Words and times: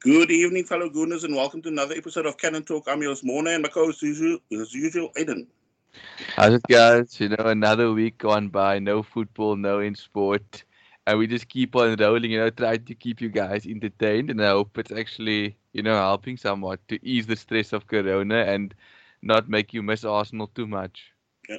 Good 0.00 0.30
evening, 0.30 0.62
fellow 0.62 0.88
Gooners, 0.88 1.24
and 1.24 1.34
welcome 1.34 1.60
to 1.62 1.70
another 1.70 1.96
episode 1.96 2.24
of 2.24 2.38
Cannon 2.38 2.62
Talk. 2.62 2.84
I'm 2.86 3.02
yours, 3.02 3.24
Mona, 3.24 3.50
and 3.50 3.64
my 3.64 3.68
co-host 3.68 4.00
usual, 4.00 4.38
as 4.52 4.72
usual, 4.72 5.10
Aiden. 5.16 5.48
How's 6.36 6.54
it, 6.54 6.62
guys? 6.68 7.18
You 7.18 7.30
know, 7.30 7.46
another 7.46 7.92
week 7.92 8.18
gone 8.18 8.46
by, 8.46 8.78
no 8.78 9.02
football, 9.02 9.56
no 9.56 9.80
in 9.80 9.96
sport, 9.96 10.62
and 11.08 11.18
we 11.18 11.26
just 11.26 11.48
keep 11.48 11.74
on 11.74 11.96
rolling. 11.98 12.30
You 12.30 12.38
know, 12.38 12.50
trying 12.50 12.84
to 12.84 12.94
keep 12.94 13.20
you 13.20 13.28
guys 13.28 13.66
entertained, 13.66 14.30
and 14.30 14.40
I 14.40 14.50
hope 14.50 14.78
it's 14.78 14.92
actually, 14.92 15.56
you 15.72 15.82
know, 15.82 15.96
helping 15.96 16.36
somewhat 16.36 16.78
to 16.86 17.04
ease 17.04 17.26
the 17.26 17.34
stress 17.34 17.72
of 17.72 17.88
Corona 17.88 18.44
and 18.44 18.72
not 19.22 19.48
make 19.48 19.74
you 19.74 19.82
miss 19.82 20.04
Arsenal 20.04 20.46
too 20.54 20.68
much. 20.68 21.10
Yeah. 21.48 21.56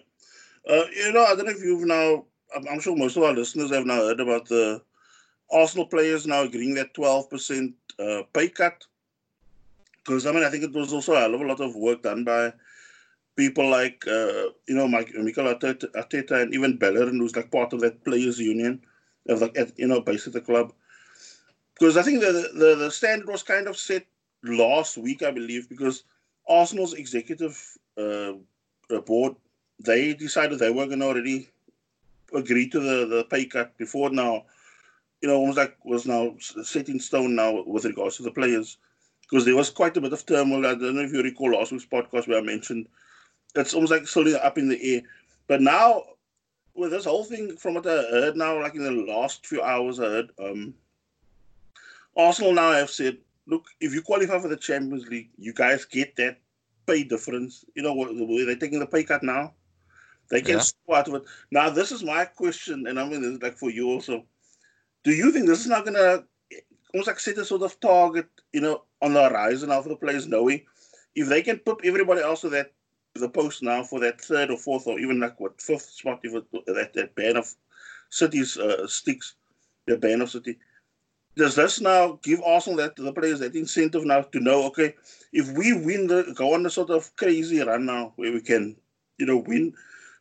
Uh, 0.65 0.85
you 0.95 1.11
know, 1.11 1.25
I 1.25 1.35
don't 1.35 1.45
know 1.45 1.51
if 1.51 1.61
you've 1.61 1.85
now. 1.85 2.23
I'm, 2.55 2.65
I'm 2.69 2.79
sure 2.79 2.95
most 2.95 3.17
of 3.17 3.23
our 3.23 3.33
listeners 3.33 3.71
have 3.71 3.85
now 3.85 3.97
heard 3.97 4.21
about 4.21 4.47
the 4.47 4.81
Arsenal 5.51 5.87
players 5.87 6.25
now 6.25 6.43
agreeing 6.43 6.75
that 6.75 6.93
12% 6.93 7.73
uh, 7.99 8.23
pay 8.33 8.49
cut. 8.49 8.85
Because, 9.97 10.25
I 10.25 10.31
mean, 10.31 10.43
I 10.43 10.49
think 10.49 10.63
it 10.63 10.73
was 10.73 10.93
also 10.93 11.13
a 11.13 11.27
lot 11.27 11.59
of 11.59 11.75
work 11.75 12.03
done 12.03 12.23
by 12.23 12.53
people 13.35 13.69
like, 13.69 14.05
uh, 14.07 14.49
you 14.67 14.75
know, 14.75 14.87
Mike, 14.87 15.13
Mikel 15.13 15.45
Arteta, 15.45 16.41
and 16.41 16.53
even 16.53 16.77
Bellerin, 16.77 17.19
who's 17.19 17.35
like 17.35 17.51
part 17.51 17.73
of 17.73 17.81
that 17.81 18.03
players' 18.03 18.39
union, 18.39 18.81
of 19.27 19.41
like, 19.41 19.57
at, 19.57 19.77
you 19.77 19.87
know, 19.87 20.01
based 20.01 20.27
at 20.27 20.33
the 20.33 20.41
club. 20.41 20.73
Because 21.77 21.95
I 21.95 22.01
think 22.01 22.21
the, 22.21 22.49
the, 22.53 22.75
the 22.75 22.91
standard 22.91 23.29
was 23.29 23.43
kind 23.43 23.67
of 23.67 23.77
set 23.77 24.05
last 24.43 24.97
week, 24.97 25.23
I 25.23 25.31
believe, 25.31 25.69
because 25.69 26.03
Arsenal's 26.47 26.93
executive 26.93 27.77
uh, 27.97 28.33
board, 29.05 29.35
they 29.79 30.13
decided 30.13 30.59
they 30.59 30.71
were 30.71 30.87
going 30.87 30.99
to 30.99 31.05
already 31.05 31.49
agree 32.33 32.67
to 32.69 32.79
the, 32.79 33.05
the 33.05 33.23
pay 33.29 33.45
cut 33.45 33.77
before 33.77 34.09
now 34.09 34.43
you 35.21 35.27
know, 35.27 35.35
almost 35.35 35.57
like 35.57 35.77
was 35.83 36.05
now 36.05 36.35
set 36.39 36.89
in 36.89 36.99
stone 36.99 37.35
now 37.35 37.63
with 37.63 37.85
regards 37.85 38.17
to 38.17 38.23
the 38.23 38.31
players. 38.31 38.77
Because 39.21 39.45
there 39.45 39.55
was 39.55 39.69
quite 39.69 39.95
a 39.95 40.01
bit 40.01 40.13
of 40.13 40.25
turmoil. 40.25 40.65
I 40.65 40.73
don't 40.73 40.95
know 40.95 41.01
if 41.01 41.13
you 41.13 41.21
recall 41.21 41.51
last 41.51 41.71
week's 41.71 41.85
podcast 41.85 42.27
where 42.27 42.39
I 42.39 42.41
mentioned 42.41 42.87
it's 43.55 43.73
almost 43.73 43.91
like 43.91 44.07
still 44.07 44.35
up 44.37 44.57
in 44.57 44.69
the 44.69 44.95
air. 44.95 45.01
But 45.47 45.61
now, 45.61 46.03
with 46.75 46.91
this 46.91 47.05
whole 47.05 47.23
thing, 47.23 47.57
from 47.57 47.75
what 47.75 47.87
I 47.87 47.89
heard 47.89 48.37
now, 48.37 48.59
like 48.61 48.75
in 48.75 48.83
the 48.83 48.91
last 48.91 49.45
few 49.45 49.61
hours, 49.61 49.99
I 49.99 50.05
heard 50.05 50.29
um, 50.39 50.73
Arsenal 52.15 52.53
now 52.53 52.71
have 52.71 52.89
said, 52.89 53.17
look, 53.47 53.65
if 53.79 53.93
you 53.93 54.01
qualify 54.01 54.39
for 54.39 54.47
the 54.47 54.57
Champions 54.57 55.07
League, 55.07 55.29
you 55.37 55.53
guys 55.53 55.85
get 55.85 56.15
that 56.17 56.39
pay 56.85 57.03
difference. 57.03 57.65
You 57.75 57.83
know, 57.83 57.93
where 57.93 58.45
they're 58.45 58.55
taking 58.55 58.79
the 58.79 58.87
pay 58.87 59.03
cut 59.03 59.23
now. 59.23 59.53
They 60.29 60.41
can 60.41 60.59
yeah. 60.59 60.95
out 60.95 61.07
of 61.07 61.15
it. 61.15 61.23
Now, 61.49 61.71
this 61.71 61.91
is 61.91 62.03
my 62.03 62.25
question, 62.25 62.85
and 62.85 62.99
I 62.99 63.07
mean, 63.07 63.21
this 63.21 63.31
is 63.31 63.41
like 63.41 63.57
for 63.57 63.71
you 63.71 63.89
also 63.89 64.25
do 65.03 65.11
you 65.11 65.31
think 65.31 65.47
this 65.47 65.61
is 65.61 65.67
not 65.67 65.85
going 65.85 65.95
to 65.95 66.23
almost 66.93 67.07
like 67.07 67.19
set 67.19 67.37
a 67.37 67.45
sort 67.45 67.61
of 67.61 67.79
target, 67.79 68.27
you 68.53 68.61
know, 68.61 68.83
on 69.01 69.13
the 69.13 69.29
horizon 69.29 69.69
for 69.69 69.89
the 69.89 69.95
players 69.95 70.27
knowing 70.27 70.61
if 71.15 71.27
they 71.27 71.41
can 71.41 71.57
put 71.59 71.85
everybody 71.85 72.21
else 72.21 72.41
to 72.41 72.49
that 72.49 72.71
the 73.15 73.29
post 73.29 73.63
now 73.63 73.83
for 73.83 73.99
that 73.99 74.21
third 74.21 74.49
or 74.49 74.57
fourth 74.57 74.87
or 74.87 74.99
even 74.99 75.19
like 75.19 75.39
what 75.39 75.61
fifth 75.61 75.89
spot 75.89 76.19
if 76.23 76.31
that 76.65 76.93
that 76.93 77.15
ban 77.15 77.35
of 77.37 77.53
cities 78.09 78.57
uh, 78.57 78.87
sticks, 78.87 79.35
the 79.87 79.97
ban 79.97 80.21
of 80.21 80.29
city. 80.29 80.57
Does 81.35 81.55
this 81.55 81.81
now 81.81 82.19
give 82.23 82.41
Arsenal 82.41 82.77
that 82.77 82.95
the 82.95 83.13
players 83.13 83.39
that 83.39 83.55
incentive 83.55 84.05
now 84.05 84.21
to 84.21 84.39
know 84.39 84.63
okay 84.67 84.95
if 85.33 85.49
we 85.51 85.73
win 85.73 86.07
the 86.07 86.33
go 86.35 86.53
on 86.53 86.63
the 86.63 86.69
sort 86.69 86.89
of 86.89 87.13
crazy 87.15 87.59
run 87.61 87.85
now 87.85 88.13
where 88.15 88.31
we 88.31 88.41
can 88.41 88.75
you 89.17 89.25
know 89.25 89.37
win 89.37 89.73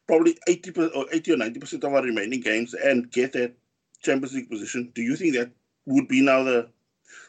probably 0.07 0.37
eighty 0.49 0.73
or 0.73 1.07
eighty 1.13 1.33
or 1.33 1.37
ninety 1.37 1.61
percent 1.61 1.85
of 1.85 1.93
our 1.93 2.03
remaining 2.03 2.41
games 2.41 2.75
and 2.75 3.11
get 3.11 3.33
that 3.33 3.55
Champions 4.03 4.35
League 4.35 4.51
position, 4.51 4.91
do 4.95 5.03
you 5.03 5.17
think 5.17 5.35
that 5.35 5.51
would 5.87 6.09
be 6.09 6.21
now 6.21 6.43
the 6.43 6.69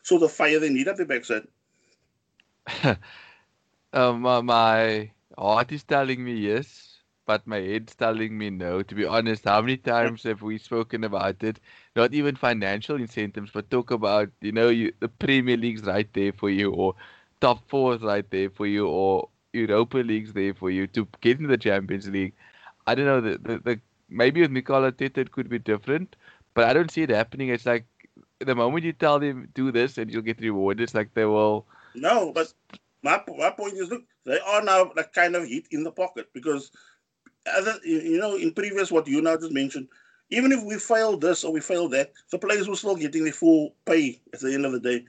sort 0.04 0.24
of 0.24 0.32
fire 0.32 0.60
they 0.60 0.70
need 0.70 0.88
at 0.88 0.98
the 0.98 1.06
backside? 1.06 1.48
um, 3.94 4.22
my 4.22 5.12
heart 5.38 5.72
is 5.72 5.84
telling 5.84 6.24
me 6.24 6.34
yes, 6.34 7.00
but 7.26 7.46
my 7.48 7.60
head's 7.60 7.96
telling 7.96 8.38
me 8.38 8.50
no. 8.50 8.82
To 8.82 8.96
be 8.96 9.06
honest, 9.06 9.46
how 9.46 9.62
many 9.62 9.78
times 9.78 10.24
have 10.24 10.42
we 10.42 10.58
spoken 10.58 11.04
about 11.04 11.44
it? 11.44 11.60
Not 11.96 12.14
even 12.14 12.36
financial 12.36 12.96
incentives, 12.98 13.52
but 13.54 13.70
talk 13.72 13.92
about 13.92 14.30
you 14.42 14.52
know 14.52 14.70
you, 14.70 14.94
the 15.00 15.10
Premier 15.10 15.58
League's 15.58 15.84
right 15.84 16.12
there 16.14 16.34
for 16.34 16.50
you, 16.50 16.72
or 16.72 16.96
top 17.42 17.68
four 17.68 17.96
is 17.96 18.02
right 18.02 18.30
there 18.30 18.50
for 18.50 18.68
you, 18.68 18.88
or 18.88 19.30
Europa 19.54 19.98
League's 19.98 20.34
there 20.34 20.54
for 20.54 20.70
you 20.70 20.88
to 20.88 21.08
get 21.22 21.38
into 21.38 21.50
the 21.50 21.58
Champions 21.58 22.08
League. 22.10 22.34
I 22.88 22.96
don't 22.96 23.06
know 23.06 23.22
the 23.22 23.38
the, 23.38 23.60
the 23.60 23.82
maybe 24.10 24.42
with 24.42 24.52
Mikel 24.52 24.82
Arteta 24.82 25.18
it 25.20 25.32
could 25.32 25.50
be 25.50 25.60
different, 25.60 26.16
but 26.60 26.68
I 26.68 26.74
don't 26.74 26.92
see 26.92 27.04
it 27.04 27.10
happening. 27.10 27.48
It's 27.48 27.66
like 27.66 27.86
the 28.40 28.54
moment 28.54 28.84
you 28.84 28.92
tell 28.92 29.18
them 29.18 29.48
do 29.54 29.72
this 29.72 29.98
and 29.98 30.12
you'll 30.12 30.22
get 30.30 30.42
rewarded, 30.42 30.84
it's 30.84 30.94
like 30.94 31.14
they 31.14 31.24
will. 31.24 31.66
No, 31.96 32.34
but 32.34 32.52
my 33.02 33.24
my 33.38 33.52
point 33.52 33.76
is, 33.76 33.88
look, 33.88 34.04
they 34.26 34.40
are 34.40 34.62
now 34.62 34.92
like 34.98 35.14
kind 35.14 35.38
of 35.38 35.48
hit 35.48 35.68
in 35.72 35.86
the 35.86 35.92
pocket 35.92 36.28
because, 36.34 36.72
other, 37.56 37.76
you 37.86 38.18
know, 38.18 38.36
in 38.36 38.54
previous 38.54 38.92
what 38.92 39.08
you 39.08 39.22
now 39.22 39.38
just 39.38 39.54
mentioned, 39.54 39.88
even 40.32 40.52
if 40.52 40.62
we 40.66 40.76
fail 40.78 41.16
this 41.16 41.46
or 41.46 41.54
we 41.54 41.62
fail 41.62 41.88
that, 41.96 42.12
the 42.30 42.38
players 42.38 42.68
were 42.68 42.76
still 42.76 42.98
getting 42.98 43.24
their 43.24 43.32
full 43.32 43.74
pay 43.86 44.20
at 44.34 44.42
the 44.42 44.54
end 44.54 44.66
of 44.66 44.74
the 44.74 44.82
day. 44.82 45.06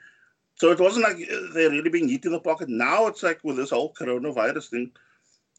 So 0.55 0.71
it 0.71 0.78
wasn't 0.78 1.06
like 1.06 1.17
uh, 1.17 1.53
they're 1.53 1.71
really 1.71 1.91
being 1.91 2.09
hit 2.09 2.27
in 2.27 2.31
the 2.31 2.38
pocket. 2.38 2.69
Now 2.69 3.09
it's 3.09 3.25
like 3.25 3.41
with 3.43 3.56
this 3.56 3.71
whole 3.71 3.93
coronavirus 3.93 4.71
thing, 4.71 4.93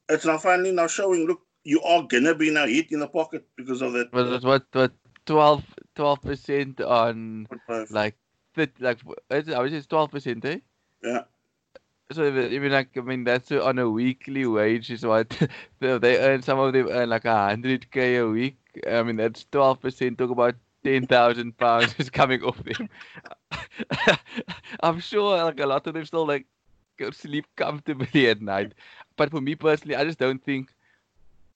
it's 0.07 0.23
now 0.23 0.37
finally 0.37 0.71
now 0.71 0.87
showing. 0.87 1.27
Look, 1.27 1.41
you 1.65 1.81
are 1.81 2.03
gonna 2.03 2.33
be 2.33 2.49
now 2.49 2.65
hit 2.65 2.93
in 2.93 3.01
the 3.01 3.07
pocket 3.07 3.45
because 3.57 3.81
of 3.81 3.91
that. 3.91 4.09
But 4.13 4.41
what 4.41 4.63
what 4.71 4.93
12 5.95 6.21
percent 6.21 6.81
on 6.81 7.47
like 7.89 8.15
30, 8.55 8.71
like 8.79 8.99
I 9.29 9.59
was 9.59 9.71
just 9.71 9.89
twelve 9.89 10.11
percent, 10.11 10.45
eh? 10.45 10.59
Yeah. 11.03 11.23
So 12.11 12.25
even 12.27 12.71
like 12.71 12.97
I 12.97 13.01
mean 13.01 13.23
that's 13.23 13.51
on 13.51 13.79
a 13.79 13.89
weekly 13.89 14.45
wage 14.45 14.91
is 14.91 15.05
what 15.05 15.29
they 15.79 16.17
earn. 16.19 16.41
Some 16.41 16.59
of 16.59 16.73
them 16.73 16.87
earn 16.89 17.09
like 17.09 17.25
a 17.25 17.49
hundred 17.49 17.89
k 17.91 18.17
a 18.17 18.27
week. 18.27 18.57
I 18.87 19.03
mean 19.03 19.15
that's 19.17 19.45
twelve 19.51 19.81
percent. 19.81 20.17
Talk 20.17 20.29
about 20.31 20.55
ten 20.83 21.07
thousand 21.07 21.57
pounds 21.57 21.95
is 21.99 22.09
coming 22.09 22.43
off 22.43 22.61
them. 22.63 22.89
I'm 24.83 24.99
sure 24.99 25.43
like 25.43 25.59
a 25.59 25.65
lot 25.65 25.87
of 25.87 25.93
them 25.93 26.05
still 26.05 26.25
like 26.27 26.45
go 26.97 27.11
sleep 27.11 27.45
comfortably 27.55 28.27
at 28.27 28.41
night. 28.41 28.73
But 29.15 29.31
for 29.31 29.41
me 29.41 29.55
personally, 29.55 29.95
I 29.95 30.03
just 30.03 30.19
don't 30.19 30.43
think 30.43 30.69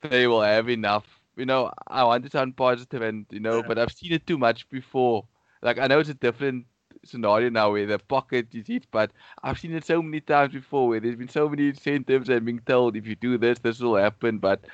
they 0.02 0.28
will 0.28 0.42
have 0.42 0.70
enough 0.70 1.22
you 1.38 1.46
know, 1.46 1.72
I 1.88 2.04
want 2.04 2.24
to 2.26 2.30
sound 2.30 2.58
positive 2.58 3.02
and 3.02 3.26
you 3.30 3.40
know, 3.40 3.58
yeah. 3.58 3.68
but 3.68 3.78
I've 3.78 3.92
seen 3.92 4.14
it 4.14 4.26
too 4.28 4.38
much 4.38 4.70
before. 4.70 5.26
Like 5.62 5.80
I 5.80 5.88
know 5.88 6.00
it's 6.00 6.10
a 6.10 6.14
different 6.14 6.66
scenario 7.04 7.50
now 7.50 7.72
where 7.72 7.86
the 7.86 8.00
pocket 8.00 8.48
is 8.54 8.68
hit, 8.68 8.86
but 8.92 9.12
I've 9.44 9.60
seen 9.60 9.74
it 9.74 9.86
so 9.86 10.02
many 10.02 10.22
times 10.22 10.54
before 10.54 10.88
where 10.88 11.00
there's 11.00 11.16
been 11.16 11.30
so 11.30 11.48
many 11.48 11.70
incentives 11.70 12.30
and 12.30 12.46
being 12.46 12.62
told 12.66 12.96
if 12.96 13.08
you 13.08 13.16
do 13.16 13.38
this, 13.38 13.60
this 13.60 13.80
will 13.80 13.96
happen. 13.96 14.40
But 14.40 14.66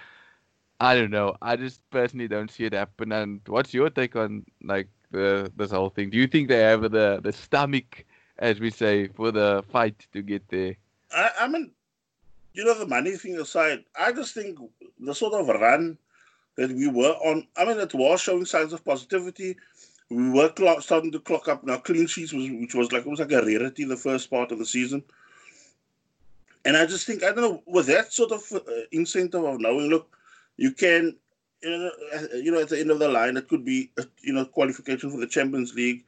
I 0.79 0.95
don't 0.95 1.11
know. 1.11 1.35
I 1.41 1.55
just 1.55 1.81
personally 1.91 2.27
don't 2.27 2.49
see 2.49 2.65
it 2.65 2.73
happen. 2.73 3.11
And 3.11 3.41
what's 3.47 3.73
your 3.73 3.89
take 3.89 4.15
on 4.15 4.45
like 4.63 4.87
the 5.11 5.51
this 5.55 5.71
whole 5.71 5.89
thing? 5.89 6.09
Do 6.09 6.17
you 6.17 6.27
think 6.27 6.47
they 6.47 6.61
have 6.61 6.81
the 6.81 7.19
the 7.21 7.31
stomach, 7.31 8.05
as 8.39 8.59
we 8.59 8.71
say, 8.71 9.07
for 9.07 9.31
the 9.31 9.63
fight 9.71 10.07
to 10.13 10.21
get 10.21 10.47
there? 10.49 10.75
I, 11.13 11.29
I 11.41 11.47
mean, 11.47 11.71
you 12.53 12.65
know, 12.65 12.77
the 12.77 12.87
money 12.87 13.11
thing 13.11 13.39
aside, 13.39 13.83
I 13.99 14.11
just 14.11 14.33
think 14.33 14.59
the 14.99 15.13
sort 15.13 15.33
of 15.33 15.47
run 15.47 15.97
that 16.57 16.71
we 16.71 16.87
were 16.87 17.15
on. 17.25 17.47
I 17.57 17.65
mean, 17.65 17.79
it 17.79 17.93
was 17.93 18.21
showing 18.21 18.45
signs 18.45 18.73
of 18.73 18.83
positivity. 18.83 19.57
We 20.09 20.29
were 20.29 20.49
clock, 20.49 20.81
starting 20.81 21.11
to 21.13 21.19
clock 21.19 21.47
up 21.47 21.63
now 21.63 21.77
clean 21.77 22.07
sheets, 22.07 22.33
was, 22.33 22.49
which 22.49 22.75
was 22.75 22.91
like 22.91 23.05
almost 23.05 23.21
like 23.21 23.31
a 23.31 23.45
rarity 23.45 23.83
in 23.83 23.89
the 23.89 23.97
first 23.97 24.29
part 24.29 24.51
of 24.51 24.59
the 24.59 24.65
season. 24.65 25.03
And 26.65 26.77
I 26.77 26.85
just 26.85 27.07
think 27.07 27.23
I 27.23 27.31
don't 27.31 27.41
know 27.41 27.63
with 27.65 27.87
that 27.87 28.13
sort 28.13 28.31
of 28.31 28.43
uh, 28.51 28.59
incentive 28.91 29.43
of 29.43 29.59
knowing, 29.59 29.89
look, 29.89 30.15
you 30.57 30.71
can, 30.71 31.15
you 31.63 31.69
know, 31.69 31.91
uh, 32.13 32.35
you 32.35 32.51
know, 32.51 32.61
at 32.61 32.69
the 32.69 32.79
end 32.79 32.91
of 32.91 32.99
the 32.99 33.07
line, 33.07 33.37
it 33.37 33.47
could 33.47 33.65
be, 33.65 33.91
a, 33.97 34.05
you 34.21 34.33
know, 34.33 34.45
qualification 34.45 35.09
for 35.09 35.17
the 35.17 35.27
Champions 35.27 35.73
League, 35.73 36.03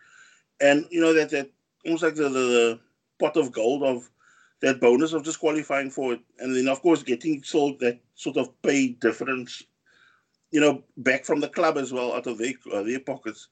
and 0.62 0.86
you 0.92 1.02
know 1.02 1.14
that 1.14 1.30
that 1.32 1.50
almost 1.86 2.04
like 2.04 2.16
the, 2.16 2.30
the 2.30 2.80
pot 3.20 3.38
of 3.38 3.52
gold 3.52 3.84
of 3.84 4.10
that 4.60 4.80
bonus 4.80 5.14
of 5.14 5.24
just 5.24 5.40
qualifying 5.40 5.90
for 5.90 6.14
it, 6.14 6.20
and 6.40 6.56
then 6.56 6.68
of 6.68 6.82
course 6.82 7.04
getting 7.04 7.42
sold 7.42 7.80
that 7.80 8.00
sort 8.16 8.38
of 8.38 8.62
pay 8.62 8.90
difference 8.90 9.64
you 10.54 10.62
know, 10.62 10.84
back 10.98 11.26
from 11.26 11.40
the 11.40 11.50
club 11.50 11.78
as 11.78 11.92
well 11.92 12.14
out 12.14 12.28
of 12.28 12.38
their 12.38 12.54
uh, 12.72 12.84
their 12.84 13.00
pockets. 13.00 13.48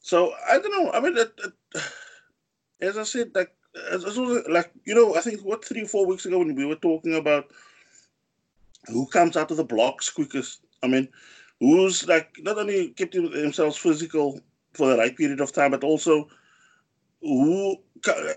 So 0.00 0.32
I 0.48 0.58
don't 0.58 0.72
know. 0.72 0.90
I 0.90 1.00
mean, 1.00 1.16
it, 1.18 1.30
it, 1.44 1.82
as 2.80 2.96
I 2.96 3.02
said, 3.02 3.32
like 3.34 3.54
as, 3.92 4.16
like 4.48 4.72
you 4.86 4.94
know, 4.94 5.14
I 5.14 5.20
think 5.20 5.42
what 5.42 5.62
three 5.62 5.82
or 5.82 5.88
four 5.88 6.06
weeks 6.06 6.24
ago 6.24 6.38
when 6.38 6.54
we 6.54 6.64
were 6.64 6.76
talking 6.76 7.16
about 7.16 7.50
who 8.86 9.06
comes 9.08 9.36
out 9.36 9.50
of 9.50 9.58
the 9.58 9.64
blocks 9.64 10.08
quickest. 10.08 10.60
I 10.82 10.86
mean, 10.86 11.06
who's 11.60 12.08
like 12.08 12.34
not 12.38 12.56
only 12.56 12.88
kept 12.90 13.12
themselves 13.12 13.76
physical 13.76 14.40
for 14.72 14.88
the 14.88 14.96
right 14.96 15.14
period 15.14 15.42
of 15.42 15.52
time, 15.52 15.72
but 15.72 15.84
also 15.84 16.28
who 17.20 17.76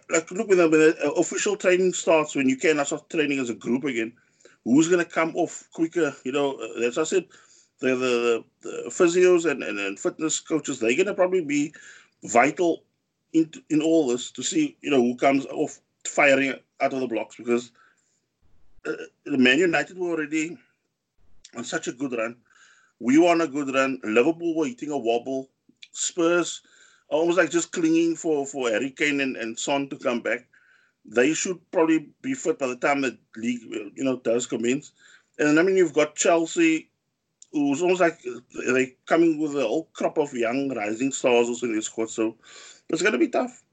like 0.10 0.30
look 0.32 0.50
when 0.50 0.58
the, 0.58 0.68
the 0.68 1.14
official 1.14 1.56
training 1.56 1.94
starts 1.94 2.36
when 2.36 2.50
you 2.50 2.58
can 2.58 2.84
start 2.84 3.10
training 3.10 3.40
as 3.40 3.50
a 3.50 3.56
group 3.56 3.86
again. 3.86 4.12
Who's 4.66 4.90
gonna 4.90 5.06
come 5.06 5.34
off 5.38 5.70
quicker? 5.72 6.14
You 6.26 6.34
know, 6.34 6.60
uh, 6.60 6.82
as 6.82 6.98
I 6.98 7.04
said, 7.04 7.26
the 7.80 7.96
the, 7.96 8.44
the 8.62 8.84
physios 8.90 9.50
and, 9.50 9.64
and, 9.64 9.80
and 9.80 10.00
fitness 10.00 10.40
coaches, 10.40 10.80
they're 10.80 10.96
going 10.96 11.08
to 11.08 11.14
probably 11.14 11.44
be 11.44 11.74
vital 12.24 12.84
in 13.34 13.52
in 13.70 13.82
all 13.82 14.08
this 14.08 14.32
to 14.32 14.44
see 14.44 14.78
you 14.82 14.90
know 14.90 15.02
who 15.02 15.16
comes 15.16 15.46
off 15.48 15.80
firing 16.08 16.54
out 16.82 16.94
of 16.94 17.00
the 17.00 17.08
blocks 17.08 17.36
because 17.36 17.72
uh, 18.86 18.94
the 19.26 19.38
Man 19.38 19.60
United 19.60 19.98
were 19.98 20.10
already 20.10 20.58
on 21.56 21.64
such 21.64 21.88
a 21.88 21.92
good 21.92 22.14
run. 22.14 22.36
We 23.00 23.18
were 23.18 23.30
on 23.30 23.42
a 23.42 23.48
good 23.48 23.74
run. 23.74 24.00
Liverpool 24.04 24.56
were 24.56 24.68
hitting 24.68 24.92
a 24.92 24.98
wobble. 24.98 25.50
Spurs 25.92 26.62
almost 27.10 27.38
like 27.38 27.50
just 27.50 27.72
clinging 27.72 28.16
for 28.16 28.46
for 28.46 28.70
Harry 28.70 28.92
Kane 28.92 29.22
and, 29.22 29.36
and 29.36 29.58
Son 29.58 29.90
to 29.90 29.98
come 29.98 30.22
back. 30.22 30.48
They 31.06 31.34
should 31.34 31.60
probably 31.72 32.10
be 32.22 32.34
fit 32.34 32.60
by 32.60 32.68
the 32.68 32.76
time 32.76 33.02
the 33.02 33.18
league 33.38 33.62
you 33.96 34.04
know 34.04 34.18
does 34.18 34.46
commence. 34.46 34.92
And 35.38 35.60
I 35.60 35.64
mean 35.64 35.78
you've 35.78 35.94
got 35.94 36.16
Chelsea 36.16 36.89
who's 37.52 37.82
almost 37.82 38.02
like 38.02 38.20
uh, 38.28 38.40
they 38.74 38.96
coming 39.06 39.40
with 39.40 39.56
a 39.56 39.68
whole 39.68 39.88
crop 39.94 40.18
of 40.18 40.34
young 40.34 40.70
rising 40.74 41.12
stars 41.12 41.48
also 41.48 41.66
in 41.66 41.76
this 41.76 41.86
squad. 41.86 42.10
So 42.10 42.36
it's 42.90 43.02
going 43.02 43.14
to 43.14 43.20
be 43.20 43.30
tough. 43.30 43.64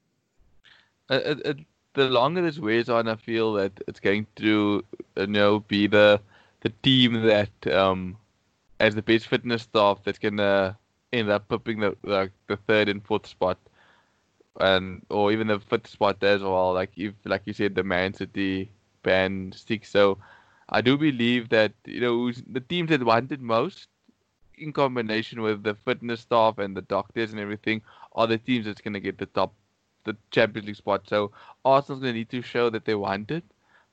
It, 1.10 1.40
it, 1.44 1.58
the 1.94 2.08
longer 2.08 2.42
this 2.42 2.58
wears 2.58 2.88
on, 2.88 3.08
I 3.08 3.16
feel 3.16 3.52
that 3.54 3.72
it's 3.86 4.00
going 4.00 4.26
to 4.36 4.84
you 5.16 5.26
know 5.26 5.60
be 5.60 5.86
the 5.86 6.20
the 6.60 6.72
team 6.82 7.22
that 7.22 7.66
um 7.72 8.16
has 8.80 8.94
the 8.94 9.02
best 9.02 9.28
fitness 9.28 9.62
staff 9.62 10.00
that's 10.04 10.18
gonna 10.18 10.76
end 11.12 11.30
up 11.30 11.48
pipping 11.48 11.80
the 11.80 11.96
like 12.02 12.32
the 12.48 12.56
third 12.56 12.88
and 12.88 13.04
fourth 13.04 13.26
spot, 13.26 13.58
and 14.60 15.04
or 15.10 15.32
even 15.32 15.46
the 15.46 15.60
fifth 15.60 15.88
spot 15.88 16.22
as 16.22 16.42
well. 16.42 16.72
Like 16.72 16.92
if 16.96 17.14
like 17.24 17.42
you 17.44 17.52
said, 17.52 17.74
the 17.74 17.84
Man 17.84 18.12
City 18.14 18.70
band 19.02 19.54
six. 19.54 19.90
So 19.90 20.18
I 20.68 20.80
do 20.80 20.96
believe 20.96 21.48
that 21.50 21.72
you 21.86 22.00
know 22.00 22.30
the 22.32 22.60
teams 22.60 22.90
that 22.90 23.02
wanted 23.04 23.40
most, 23.40 23.88
in 24.56 24.72
combination 24.72 25.42
with 25.42 25.62
the 25.62 25.74
fitness 25.74 26.20
staff 26.20 26.58
and 26.58 26.76
the 26.76 26.82
doctors 26.82 27.30
and 27.32 27.40
everything, 27.40 27.82
are 28.14 28.26
the 28.26 28.38
teams 28.38 28.66
that's 28.66 28.80
going 28.80 28.94
to 28.94 29.00
get 29.00 29.18
the 29.18 29.26
top, 29.26 29.54
the 30.04 30.16
Champions 30.30 30.66
League 30.66 30.76
spot. 30.76 31.08
So 31.08 31.32
Arsenal's 31.64 32.02
going 32.02 32.14
to 32.14 32.18
need 32.18 32.30
to 32.30 32.42
show 32.42 32.70
that 32.70 32.84
they 32.84 32.94
want 32.94 33.30
it. 33.30 33.44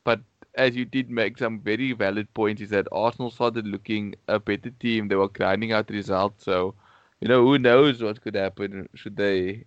But 0.04 0.22
as 0.56 0.76
you 0.76 0.86
did 0.86 1.10
make 1.10 1.38
some 1.38 1.60
very 1.60 1.92
valid 1.94 2.34
points, 2.34 2.62
is 2.62 2.70
that 2.72 2.88
Arsenal 2.92 3.32
started 3.32 3.68
looking 3.68 4.16
a 4.28 4.40
better 4.40 4.70
team. 4.72 5.08
They 5.08 5.16
were 5.16 5.30
grinding 5.30 5.72
out 5.74 5.90
results. 5.90 6.44
So 6.46 6.76
you 7.20 7.28
know 7.28 7.44
who 7.44 7.58
knows 7.60 8.02
what 8.04 8.22
could 8.22 8.36
happen 8.36 8.88
should 8.96 9.16
they, 9.18 9.66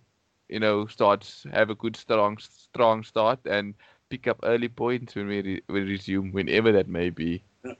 you 0.49 0.59
know, 0.59 0.85
start 0.87 1.29
have 1.51 1.69
a 1.69 1.75
good 1.75 1.95
strong 1.95 2.37
strong 2.39 3.03
start 3.03 3.39
and 3.45 3.73
pick 4.09 4.27
up 4.27 4.39
early 4.43 4.69
points 4.69 5.15
when 5.15 5.27
we, 5.27 5.41
re- 5.41 5.63
we 5.67 5.81
resume, 5.81 6.31
whenever 6.31 6.71
that 6.71 6.87
may 6.87 7.09
be. 7.09 7.43
Yeah. 7.63 7.73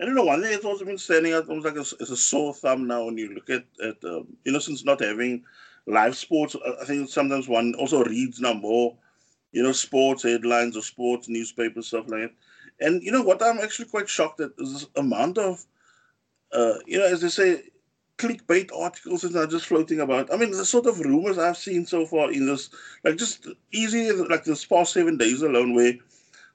I 0.00 0.04
don't 0.04 0.14
know. 0.14 0.24
One 0.24 0.42
thing 0.42 0.50
that's 0.50 0.64
also 0.64 0.84
been 0.84 0.98
standing 0.98 1.32
out 1.32 1.48
almost 1.48 1.66
like 1.66 1.76
a, 1.76 1.80
it's 1.80 2.10
a 2.10 2.16
sore 2.16 2.54
thumb 2.54 2.86
now 2.86 3.04
when 3.04 3.18
you 3.18 3.34
look 3.34 3.50
at 3.50 3.64
at 3.82 4.02
um, 4.04 4.26
you 4.44 4.60
since 4.60 4.84
not 4.84 5.00
having 5.00 5.44
live 5.86 6.16
sports, 6.16 6.54
I 6.80 6.84
think 6.84 7.08
sometimes 7.08 7.48
one 7.48 7.74
also 7.74 8.04
reads 8.04 8.40
now 8.40 8.52
more, 8.52 8.94
you 9.52 9.62
know, 9.62 9.72
sports 9.72 10.22
headlines 10.22 10.76
or 10.76 10.82
sports 10.82 11.28
newspapers 11.28 11.88
stuff 11.88 12.08
like 12.08 12.20
that. 12.20 12.32
And 12.80 13.02
you 13.02 13.10
know 13.10 13.22
what? 13.22 13.42
I'm 13.42 13.58
actually 13.58 13.86
quite 13.86 14.08
shocked 14.08 14.40
at 14.40 14.50
is 14.58 14.72
this 14.72 14.86
amount 14.96 15.38
of, 15.38 15.64
uh, 16.52 16.74
you 16.86 16.98
know, 16.98 17.06
as 17.06 17.22
they 17.22 17.28
say, 17.28 17.62
clickbait 18.18 18.70
articles 18.76 19.22
that 19.22 19.36
are 19.36 19.46
just 19.46 19.66
floating 19.66 20.00
about. 20.00 20.32
I 20.32 20.36
mean, 20.36 20.50
the 20.50 20.64
sort 20.64 20.86
of 20.86 21.00
rumors 21.00 21.38
I've 21.38 21.56
seen 21.56 21.86
so 21.86 22.04
far 22.04 22.30
in 22.30 22.46
this, 22.46 22.70
like 23.04 23.16
just 23.16 23.46
easy, 23.72 24.12
like 24.12 24.44
this 24.44 24.64
past 24.64 24.92
seven 24.92 25.16
days 25.16 25.42
alone, 25.42 25.74
where 25.74 25.94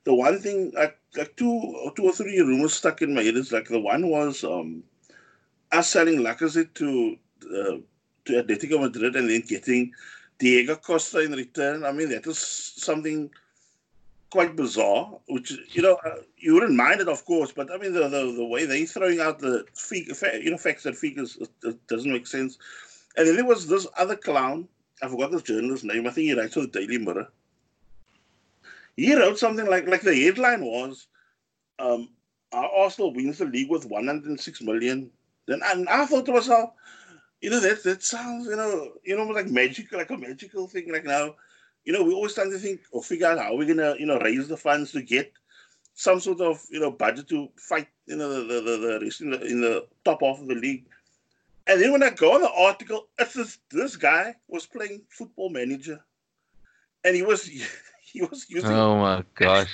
the 0.03 0.13
one 0.13 0.39
thing, 0.39 0.71
like, 0.75 0.97
like 1.15 1.35
two, 1.37 1.91
two 1.95 2.03
or 2.03 2.11
three 2.11 2.39
rumors 2.41 2.73
stuck 2.73 3.01
in 3.01 3.15
my 3.15 3.23
head 3.23 3.35
is 3.35 3.51
like 3.51 3.67
the 3.69 3.79
one 3.79 4.09
was 4.09 4.43
um, 4.43 4.83
us 5.71 5.89
selling 5.89 6.19
Lacazette 6.19 6.73
to 6.75 7.17
uh, 7.45 7.77
to 8.25 8.43
Atletico 8.43 8.79
Madrid 8.79 9.15
and 9.15 9.29
then 9.29 9.41
getting 9.41 9.91
Diego 10.39 10.75
Costa 10.75 11.19
in 11.19 11.31
return. 11.31 11.83
I 11.83 11.91
mean, 11.91 12.09
that 12.09 12.27
is 12.27 12.39
something 12.39 13.29
quite 14.33 14.55
bizarre, 14.55 15.19
which 15.27 15.51
you 15.75 15.83
know 15.83 15.95
uh, 16.03 16.15
you 16.37 16.55
wouldn't 16.55 16.73
mind 16.75 16.99
it, 16.99 17.07
of 17.07 17.23
course, 17.23 17.51
but 17.51 17.71
I 17.71 17.77
mean 17.77 17.93
the 17.93 18.09
the, 18.09 18.33
the 18.35 18.45
way 18.53 18.65
they 18.65 18.83
throwing 18.85 19.19
out 19.19 19.37
the 19.37 19.63
fig, 19.75 20.07
you 20.41 20.49
know 20.49 20.57
facts 20.57 20.87
and 20.87 20.97
figures 20.97 21.37
doesn't 21.87 22.11
make 22.11 22.25
sense. 22.25 22.57
And 23.15 23.27
then 23.27 23.35
there 23.35 23.45
was 23.45 23.67
this 23.67 23.85
other 23.95 24.15
clown. 24.15 24.67
I 25.03 25.07
forgot 25.07 25.29
the 25.29 25.39
journalist's 25.39 25.85
name. 25.85 26.07
I 26.07 26.09
think 26.09 26.25
he 26.25 26.33
writes 26.33 26.55
for 26.55 26.61
the 26.61 26.67
Daily 26.79 26.97
Mirror. 26.97 27.27
He 28.97 29.13
wrote 29.13 29.37
something 29.37 29.67
like 29.67 29.87
like 29.87 30.01
the 30.01 30.19
headline 30.23 30.65
was, 30.65 31.05
um, 31.77 32.09
"Arsenal 32.51 33.13
wins 33.13 33.37
the 33.37 33.45
league 33.45 33.69
with 33.69 33.85
106 33.85 34.61
million. 34.63 35.11
Then 35.45 35.61
and 35.63 35.87
I 35.87 36.07
thought 36.07 36.25
to 36.25 36.31
myself, 36.31 36.71
you 37.39 37.51
know 37.51 37.59
that 37.59 37.83
that 37.83 38.01
sounds 38.01 38.47
you 38.47 38.55
know 38.55 38.93
you 39.03 39.15
know 39.15 39.25
like 39.25 39.47
magical 39.61 39.99
like 39.99 40.09
a 40.09 40.17
magical 40.17 40.67
thing 40.67 40.91
like 40.91 41.05
now 41.05 41.35
you 41.85 41.93
know, 41.93 42.03
we 42.03 42.13
always 42.13 42.33
trying 42.33 42.51
to 42.51 42.57
think 42.57 42.81
or 42.91 43.03
figure 43.03 43.27
out 43.27 43.39
how 43.39 43.55
we're 43.55 43.67
gonna, 43.67 43.95
you 43.99 44.05
know, 44.05 44.19
raise 44.19 44.47
the 44.47 44.57
funds 44.57 44.91
to 44.91 45.01
get 45.01 45.31
some 45.93 46.19
sort 46.19 46.41
of, 46.41 46.63
you 46.69 46.79
know, 46.79 46.91
budget 46.91 47.27
to 47.29 47.49
fight, 47.55 47.87
you 48.05 48.15
know, 48.15 48.29
the 48.29 48.61
the, 48.61 48.77
the 48.77 48.99
race 49.01 49.21
in 49.21 49.31
the 49.31 49.41
in 49.45 49.61
the 49.61 49.85
top 50.03 50.21
half 50.21 50.39
of 50.39 50.47
the 50.47 50.55
league. 50.55 50.85
And 51.67 51.81
then 51.81 51.91
when 51.91 52.03
I 52.03 52.09
go 52.09 52.33
on 52.33 52.41
the 52.41 52.51
article, 52.51 53.07
it's 53.17 53.33
this 53.33 53.59
this 53.71 53.95
guy 53.95 54.35
was 54.47 54.65
playing 54.65 55.01
football 55.09 55.49
manager, 55.49 56.03
and 57.03 57.15
he 57.15 57.21
was 57.21 57.45
he 58.01 58.21
was 58.21 58.45
using. 58.49 58.71
Oh 58.71 58.97
my 58.97 59.23
gosh. 59.35 59.73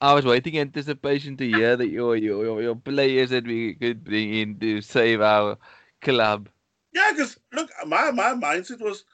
I 0.00 0.14
was 0.14 0.24
waiting 0.24 0.58
anticipation 0.58 1.36
to 1.36 1.46
hear 1.46 1.76
that 1.76 1.88
your 1.88 2.16
your 2.16 2.60
your 2.60 2.74
players 2.74 3.30
that 3.30 3.44
we 3.44 3.74
could 3.74 4.02
bring 4.02 4.34
in 4.34 4.58
to 4.58 4.80
save 4.80 5.20
our 5.20 5.56
club. 6.00 6.48
Yeah, 6.92 7.12
because 7.12 7.38
look, 7.52 7.70
my 7.86 8.10
my 8.10 8.34
mindset 8.34 8.80
was 8.80 9.04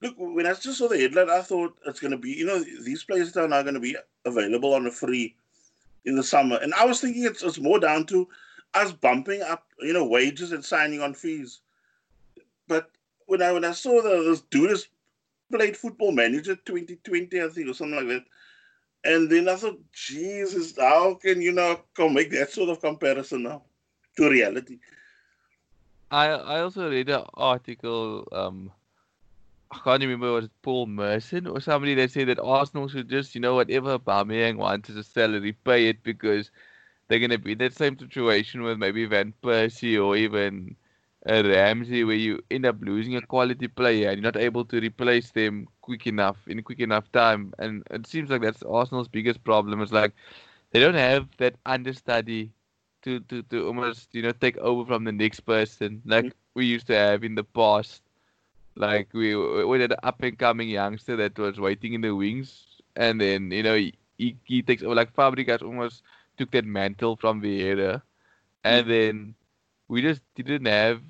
look, 0.00 0.14
when 0.16 0.46
I 0.46 0.54
just 0.54 0.78
saw 0.78 0.88
the 0.88 0.98
headline, 0.98 1.30
I 1.30 1.42
thought 1.42 1.76
it's 1.86 2.00
going 2.00 2.12
to 2.12 2.18
be, 2.18 2.30
you 2.30 2.46
know, 2.46 2.58
these 2.58 3.04
places 3.04 3.36
are 3.36 3.48
now 3.48 3.62
going 3.62 3.74
to 3.74 3.80
be 3.80 3.96
available 4.24 4.74
on 4.74 4.86
a 4.86 4.90
free 4.90 5.34
in 6.04 6.16
the 6.16 6.22
summer. 6.22 6.56
And 6.56 6.72
I 6.74 6.84
was 6.84 7.00
thinking 7.00 7.24
it's, 7.24 7.42
it's 7.42 7.58
more 7.58 7.78
down 7.80 8.06
to 8.06 8.28
us 8.74 8.92
bumping 8.92 9.42
up, 9.42 9.66
you 9.80 9.92
know, 9.92 10.04
wages 10.04 10.52
and 10.52 10.64
signing 10.64 11.02
on 11.02 11.14
fees. 11.14 11.60
But 12.66 12.90
when 13.26 13.42
I 13.42 13.52
when 13.52 13.64
I 13.64 13.72
saw 13.72 14.00
the, 14.02 14.22
this 14.28 14.42
dude 14.42 14.70
has 14.70 14.88
played 15.50 15.76
football 15.76 16.12
manager 16.12 16.56
2020, 16.56 17.42
I 17.42 17.48
think, 17.48 17.68
or 17.68 17.74
something 17.74 17.96
like 17.96 18.08
that. 18.08 18.24
And 19.04 19.30
then 19.30 19.48
I 19.48 19.56
thought, 19.56 19.80
Jesus, 19.92 20.74
how 20.76 21.14
can 21.14 21.40
you 21.40 21.52
now 21.52 21.80
come 21.94 22.14
make 22.14 22.30
that 22.32 22.50
sort 22.50 22.68
of 22.68 22.80
comparison 22.80 23.44
now 23.44 23.62
to 24.16 24.28
reality? 24.28 24.78
I 26.10 26.26
I 26.28 26.60
also 26.60 26.90
read 26.90 27.08
an 27.10 27.24
article 27.34 28.26
um 28.32 28.72
I 29.70 29.78
can't 29.78 30.02
remember 30.02 30.32
was 30.32 30.46
it 30.46 30.50
Paul 30.62 30.86
Merson 30.86 31.46
or 31.46 31.60
somebody 31.60 31.94
that 31.96 32.10
said 32.10 32.28
that 32.28 32.40
Arsenal 32.40 32.88
should 32.88 33.08
just, 33.08 33.34
you 33.34 33.40
know, 33.40 33.54
whatever 33.54 33.98
Aubameyang 33.98 34.56
wants 34.56 34.88
as 34.88 34.96
a 34.96 35.04
salary, 35.04 35.52
pay 35.52 35.88
it 35.88 36.02
because 36.02 36.50
they're 37.08 37.18
going 37.18 37.30
to 37.30 37.38
be 37.38 37.52
in 37.52 37.58
that 37.58 37.74
same 37.74 37.98
situation 37.98 38.62
with 38.62 38.78
maybe 38.78 39.04
Van 39.04 39.34
Persie 39.42 40.02
or 40.02 40.16
even 40.16 40.74
a 41.26 41.42
Ramsey 41.42 42.04
where 42.04 42.16
you 42.16 42.40
end 42.50 42.64
up 42.64 42.76
losing 42.80 43.16
a 43.16 43.22
quality 43.22 43.68
player 43.68 44.08
and 44.08 44.18
you're 44.18 44.32
not 44.32 44.40
able 44.40 44.64
to 44.66 44.80
replace 44.80 45.30
them 45.32 45.66
quick 45.82 46.06
enough 46.06 46.36
in 46.46 46.62
quick 46.62 46.80
enough 46.80 47.10
time. 47.12 47.52
And 47.58 47.82
it 47.90 48.06
seems 48.06 48.30
like 48.30 48.42
that's 48.42 48.62
Arsenal's 48.62 49.08
biggest 49.08 49.44
problem. 49.44 49.82
It's 49.82 49.92
like 49.92 50.12
they 50.70 50.80
don't 50.80 50.94
have 50.94 51.28
that 51.38 51.56
understudy 51.66 52.52
to, 53.02 53.20
to, 53.20 53.42
to 53.44 53.66
almost, 53.66 54.14
you 54.14 54.22
know, 54.22 54.32
take 54.32 54.56
over 54.58 54.86
from 54.86 55.04
the 55.04 55.12
next 55.12 55.40
person 55.40 56.00
like 56.06 56.24
mm-hmm. 56.24 56.38
we 56.54 56.66
used 56.66 56.86
to 56.86 56.94
have 56.94 57.22
in 57.22 57.34
the 57.34 57.44
past 57.44 58.02
like 58.78 59.08
we 59.12 59.34
we 59.34 59.80
had 59.80 59.92
an 59.92 59.98
up 60.02 60.22
and 60.22 60.38
coming 60.38 60.68
youngster 60.68 61.16
that 61.16 61.36
was 61.36 61.58
waiting 61.58 61.94
in 61.94 62.00
the 62.00 62.14
wings, 62.14 62.64
and 62.94 63.20
then 63.20 63.50
you 63.50 63.62
know 63.62 63.74
he 63.74 64.36
he 64.44 64.62
takes 64.62 64.82
over. 64.82 64.94
Like 64.94 65.14
Fabregas 65.14 65.62
almost 65.62 66.02
took 66.38 66.50
that 66.52 66.64
mantle 66.64 67.16
from 67.16 67.42
Vieira, 67.42 68.02
and 68.62 68.86
mm. 68.86 68.88
then 68.88 69.34
we 69.88 70.00
just 70.00 70.22
didn't 70.36 70.66
have 70.66 71.02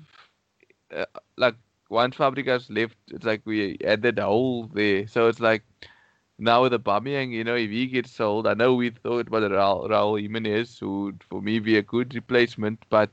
uh, 0.95 1.05
like 1.37 1.55
once 1.89 2.15
Fabregas 2.15 2.69
left, 2.75 2.97
it's 3.07 3.25
like 3.25 3.41
we 3.45 3.77
had 3.83 4.01
that 4.01 4.19
hole 4.19 4.69
there. 4.73 5.07
So 5.07 5.27
it's 5.27 5.39
like 5.39 5.63
now 6.39 6.63
with 6.63 6.71
the 6.71 6.79
Aubameyang, 6.79 7.31
you 7.31 7.43
know, 7.43 7.55
if 7.55 7.69
he 7.69 7.85
gets 7.85 8.11
sold, 8.11 8.47
I 8.47 8.55
know 8.55 8.73
we 8.73 8.89
thought 8.89 9.27
about 9.27 9.51
Raul, 9.51 9.89
Raul 9.89 10.21
Jimenez, 10.21 10.79
who 10.79 11.03
would 11.05 11.23
for 11.29 11.41
me 11.41 11.59
be 11.59 11.77
a 11.77 11.83
good 11.83 12.15
replacement, 12.15 12.79
but 12.89 13.11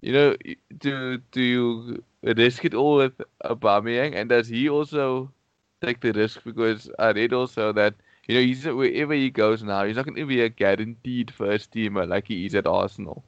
you 0.00 0.12
know, 0.12 0.36
do 0.78 1.18
do 1.32 2.02
you 2.22 2.34
risk 2.34 2.64
it 2.64 2.74
all 2.74 2.96
with 2.96 3.20
Aubameyang, 3.44 4.14
and 4.14 4.28
does 4.28 4.48
he 4.48 4.68
also 4.68 5.32
take 5.82 6.00
the 6.00 6.12
risk? 6.12 6.44
Because 6.44 6.90
I 6.98 7.10
read 7.10 7.32
also 7.32 7.72
that 7.72 7.94
you 8.28 8.34
know 8.34 8.40
he's 8.40 8.64
wherever 8.64 9.14
he 9.14 9.30
goes 9.30 9.62
now, 9.62 9.84
he's 9.84 9.96
not 9.96 10.04
going 10.04 10.16
to 10.16 10.26
be 10.26 10.42
a 10.42 10.48
guaranteed 10.48 11.32
first 11.32 11.72
teamer 11.72 12.08
like 12.08 12.26
he 12.26 12.46
is 12.46 12.54
at 12.54 12.66
Arsenal. 12.66 13.24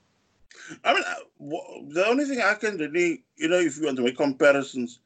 I 0.85 0.95
mean, 0.95 1.03
uh, 1.07 1.93
the 1.95 2.07
only 2.07 2.25
thing 2.25 2.41
I 2.41 2.55
can 2.55 2.77
really, 2.77 3.25
you 3.37 3.49
know, 3.49 3.59
if 3.59 3.77
you 3.77 3.85
want 3.85 3.97
to 3.97 4.03
make 4.03 4.17
comparisons, 4.17 5.01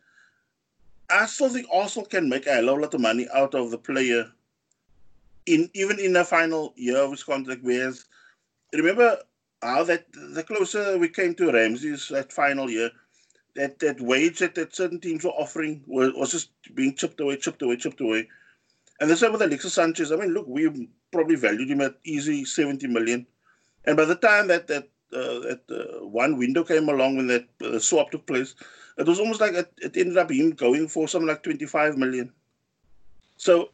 I 1.09 1.27
still 1.27 1.49
think 1.49 1.67
Arsenal 1.73 2.07
can 2.07 2.29
make 2.29 2.47
a 2.47 2.63
lot 2.63 2.93
of 2.93 3.01
money 3.01 3.27
out 3.33 3.55
of 3.55 3.71
the 3.71 3.79
player 3.79 4.27
in 5.47 5.71
even 5.75 5.99
in 6.01 6.13
the 6.13 6.25
final 6.25 6.75
year 6.77 6.99
of 6.99 7.13
his 7.13 7.23
contract. 7.23 7.63
Whereas, 7.63 8.05
remember 8.73 9.19
how 9.63 9.85
that 9.85 10.07
the 10.13 10.43
closer 10.43 10.99
we 10.99 11.09
came 11.09 11.35
to 11.37 11.53
Ramsey's 11.53 12.09
that 12.09 12.33
final 12.33 12.69
year, 12.69 12.91
that 13.57 13.79
that 13.81 14.01
wage 14.01 14.39
that, 14.39 14.55
that 14.55 14.75
certain 14.75 15.01
teams 15.01 15.25
were 15.25 15.31
offering 15.31 15.83
was, 15.87 16.13
was 16.15 16.33
just 16.33 16.51
being 16.75 16.95
chipped 16.95 17.21
away, 17.21 17.37
chipped 17.37 17.63
away, 17.63 17.77
chipped 17.77 18.01
away. 18.01 18.29
And 19.01 19.11
the 19.11 19.17
same 19.17 19.33
with 19.33 19.43
Alexis 19.43 19.75
Sanchez. 19.75 20.13
I 20.13 20.17
mean, 20.17 20.33
look, 20.33 20.47
we 20.47 20.89
probably 21.13 21.37
valued 21.37 21.71
him 21.71 21.81
at 21.81 21.97
easy 22.05 22.45
70 22.45 22.87
million. 22.87 23.27
And 23.85 23.97
by 23.97 24.05
the 24.05 24.15
time 24.17 24.49
that 24.49 24.67
that 24.69 24.89
uh, 25.13 25.39
that 25.41 25.61
uh, 25.71 26.07
one 26.07 26.37
window 26.37 26.65
came 26.65 26.89
along 26.89 27.17
when 27.17 27.27
that 27.29 27.47
uh, 27.65 27.79
swap 27.79 28.11
took 28.11 28.27
place, 28.27 28.55
it 28.99 29.07
was 29.07 29.21
almost 29.21 29.41
like 29.41 29.53
it, 29.53 29.73
it, 29.79 29.97
ended 29.97 30.19
up 30.19 30.31
him 30.31 30.51
going 30.51 30.89
for 30.89 31.07
something 31.07 31.29
like 31.29 31.43
25 31.43 31.97
million. 31.97 32.33
So 33.37 33.71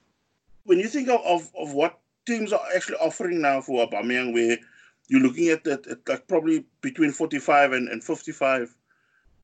when 0.64 0.78
you 0.78 0.88
think 0.88 1.08
of, 1.08 1.20
of, 1.24 1.50
of 1.58 1.72
what 1.72 1.98
teams 2.26 2.52
are 2.52 2.60
actually 2.76 2.98
offering 2.98 3.40
now 3.40 3.60
for 3.60 3.86
Aubameyang, 3.86 4.34
where 4.34 4.58
you're 5.08 5.20
looking 5.22 5.48
at 5.48 5.64
that 5.64 5.86
at 5.86 6.08
like 6.08 6.26
probably 6.28 6.64
between 6.80 7.12
45 7.12 7.72
and, 7.72 7.88
and 7.88 8.04
55. 8.04 8.74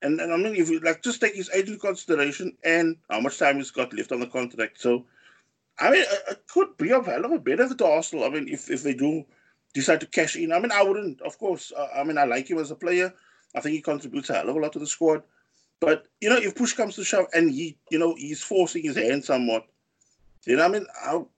And, 0.02 0.20
and 0.20 0.32
I 0.32 0.36
mean, 0.36 0.54
if 0.54 0.70
you 0.70 0.80
like 0.80 1.02
just 1.02 1.20
take 1.20 1.34
his 1.34 1.50
age 1.50 1.66
into 1.66 1.78
consideration 1.78 2.56
and 2.64 2.96
how 3.10 3.20
much 3.20 3.38
time 3.38 3.56
he's 3.56 3.70
got 3.70 3.92
left 3.92 4.12
on 4.12 4.20
the 4.20 4.26
contract. 4.26 4.80
So, 4.80 5.04
I 5.78 5.90
mean, 5.90 6.04
it, 6.28 6.42
could 6.48 6.76
be 6.76 6.90
a 6.90 7.02
hell 7.02 7.24
of 7.24 7.32
a 7.32 7.38
benefit 7.38 7.78
to 7.78 7.86
Arsenal. 7.86 8.24
I 8.24 8.28
mean, 8.28 8.48
if, 8.48 8.70
if 8.70 8.82
they 8.82 8.94
do 8.94 9.24
decide 9.74 10.00
to 10.00 10.06
cash 10.06 10.36
in. 10.36 10.52
I 10.52 10.60
mean, 10.60 10.72
I 10.72 10.82
wouldn't, 10.82 11.20
of 11.22 11.38
course. 11.38 11.72
Uh, 11.76 11.88
I 11.94 12.04
mean, 12.04 12.18
I 12.18 12.24
like 12.24 12.48
him 12.48 12.58
as 12.58 12.70
a 12.70 12.76
player. 12.76 13.12
I 13.54 13.60
think 13.60 13.74
he 13.74 13.80
contributes 13.80 14.30
a 14.30 14.34
hell 14.34 14.50
of 14.50 14.56
a 14.56 14.58
lot 14.58 14.72
to 14.74 14.78
the 14.78 14.86
squad. 14.86 15.22
But 15.80 16.06
you 16.20 16.28
know, 16.28 16.36
if 16.36 16.54
push 16.56 16.72
comes 16.72 16.96
to 16.96 17.04
shove, 17.04 17.26
and 17.32 17.50
he, 17.50 17.76
you 17.90 17.98
know, 17.98 18.14
he's 18.16 18.42
forcing 18.42 18.82
his 18.82 18.96
hand 18.96 19.24
somewhat, 19.24 19.66
then 20.44 20.60
I 20.60 20.68
mean, 20.68 20.86
how, 21.00 21.28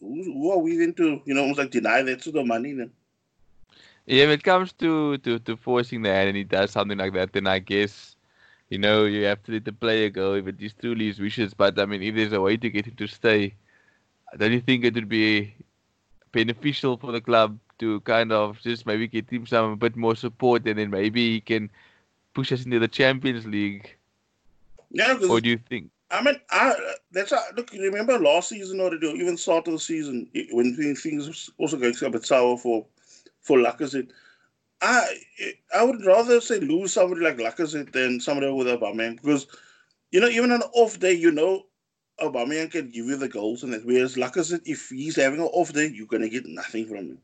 who 0.00 0.50
are 0.50 0.58
we 0.58 0.76
then 0.76 0.94
to, 0.94 1.20
you 1.24 1.34
know, 1.34 1.42
almost 1.42 1.58
like 1.58 1.70
deny 1.70 2.02
that 2.02 2.22
to 2.22 2.30
the 2.30 2.44
money 2.44 2.72
then? 2.72 2.92
Yeah, 4.06 4.24
if 4.24 4.30
it 4.30 4.42
comes 4.42 4.72
to, 4.74 5.18
to, 5.18 5.38
to 5.40 5.56
forcing 5.56 6.02
the 6.02 6.10
hand 6.10 6.28
and 6.28 6.36
he 6.36 6.44
does 6.44 6.72
something 6.72 6.98
like 6.98 7.12
that, 7.14 7.32
then 7.32 7.46
I 7.46 7.58
guess, 7.60 8.16
you 8.68 8.78
know, 8.78 9.04
you 9.04 9.24
have 9.24 9.42
to 9.44 9.52
let 9.52 9.64
the 9.64 9.72
player 9.72 10.10
go 10.10 10.34
if 10.34 10.46
it 10.46 10.60
is 10.60 10.72
truly 10.72 11.06
his 11.06 11.20
wishes. 11.20 11.54
But 11.54 11.78
I 11.78 11.86
mean, 11.86 12.02
if 12.02 12.14
there's 12.14 12.32
a 12.32 12.40
way 12.40 12.56
to 12.56 12.70
get 12.70 12.86
him 12.86 12.96
to 12.96 13.06
stay, 13.06 13.54
don't 14.36 14.52
you 14.52 14.60
think 14.60 14.84
it 14.84 14.94
would 14.94 15.08
be 15.08 15.54
beneficial 16.32 16.96
for 16.96 17.12
the 17.12 17.20
club 17.20 17.58
to 17.78 18.00
kind 18.00 18.32
of 18.32 18.60
just 18.60 18.86
maybe 18.86 19.08
get 19.08 19.30
him 19.30 19.46
some 19.46 19.72
a 19.72 19.76
bit 19.76 19.96
more 19.96 20.14
support 20.14 20.66
and 20.66 20.78
then 20.78 20.90
maybe 20.90 21.34
he 21.34 21.40
can 21.40 21.70
push 22.34 22.52
us 22.52 22.64
into 22.64 22.78
the 22.78 22.88
Champions 22.88 23.46
League? 23.46 23.96
Yeah, 24.90 25.18
or 25.28 25.40
do 25.40 25.48
you 25.50 25.58
think? 25.68 25.90
I 26.10 26.22
mean, 26.22 26.34
I, 26.50 26.74
that's 27.12 27.30
a, 27.30 27.38
look. 27.56 27.70
Remember 27.72 28.18
last 28.18 28.48
season 28.48 28.80
already, 28.80 29.06
even 29.08 29.36
start 29.36 29.68
of 29.68 29.74
the 29.74 29.78
season 29.78 30.28
when 30.50 30.74
things 30.96 31.50
also 31.58 31.76
going 31.76 31.94
a 32.02 32.10
bit 32.10 32.24
sour 32.24 32.58
for 32.58 32.84
for 33.40 33.58
Lacazette. 33.58 34.10
I 34.82 35.06
I 35.74 35.82
would 35.82 36.04
rather 36.04 36.40
say 36.40 36.60
lose 36.60 36.92
somebody 36.92 37.20
like 37.20 37.36
Lacazette 37.36 37.92
than 37.92 38.20
somebody 38.20 38.50
with 38.50 38.66
Aubameyang 38.66 39.20
because 39.20 39.46
you 40.10 40.20
know 40.20 40.28
even 40.28 40.52
on 40.52 40.62
an 40.62 40.68
off 40.72 40.98
day, 40.98 41.12
you 41.12 41.30
know 41.30 41.66
Aubameyang 42.20 42.70
can 42.70 42.90
give 42.90 43.06
you 43.06 43.16
the 43.16 43.28
goals 43.28 43.62
and 43.62 43.72
that. 43.72 43.84
Whereas 43.84 44.16
Lacazette, 44.16 44.62
if 44.64 44.88
he's 44.88 45.16
having 45.16 45.40
an 45.40 45.46
off 45.46 45.72
day, 45.72 45.88
you're 45.92 46.06
gonna 46.06 46.28
get 46.28 46.46
nothing 46.46 46.86
from 46.86 46.96
him. 46.96 47.18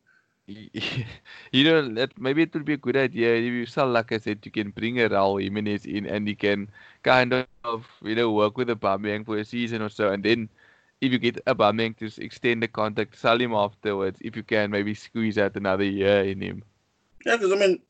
you 0.47 1.65
know, 1.65 1.89
that 1.95 2.17
maybe 2.21 2.43
it 2.43 2.55
would 2.55 2.65
be 2.65 2.75
a 2.75 2.77
good 2.77 2.97
idea 2.97 3.35
if 3.35 3.43
you 3.43 3.67
sell 3.67 3.89
Lacazette, 3.89 4.45
you 4.45 4.53
can 4.53 4.71
bring 4.71 5.01
a 5.01 5.09
Raul 5.09 5.43
Jimenez 5.43 5.87
in 5.87 6.07
and 6.07 6.29
he 6.29 6.37
can 6.37 6.71
kind 7.03 7.45
of, 7.65 7.85
you 8.03 8.15
know, 8.15 8.31
work 8.31 8.57
with 8.57 8.69
Aubameyang 8.69 9.27
for 9.27 9.39
a 9.39 9.45
season 9.45 9.83
or 9.83 9.89
so, 9.89 10.13
and 10.13 10.23
then 10.23 10.49
if 11.07 11.13
you 11.13 11.19
get 11.19 11.45
Aubameyang 11.47 11.97
to 11.99 12.23
extend 12.23 12.63
the 12.63 12.69
contract, 12.69 13.17
sell 13.17 13.41
him 13.41 13.55
afterwards. 13.55 14.19
If 14.21 14.37
you 14.37 14.43
can, 14.43 14.71
maybe 14.71 14.95
squeeze 14.95 15.39
out 15.39 15.57
another 15.57 15.85
year 15.85 16.25
in 16.25 16.41
him. 16.41 16.63
Yeah, 17.25 17.37
because 17.37 17.53
I 17.53 17.57
mean, 17.57 17.81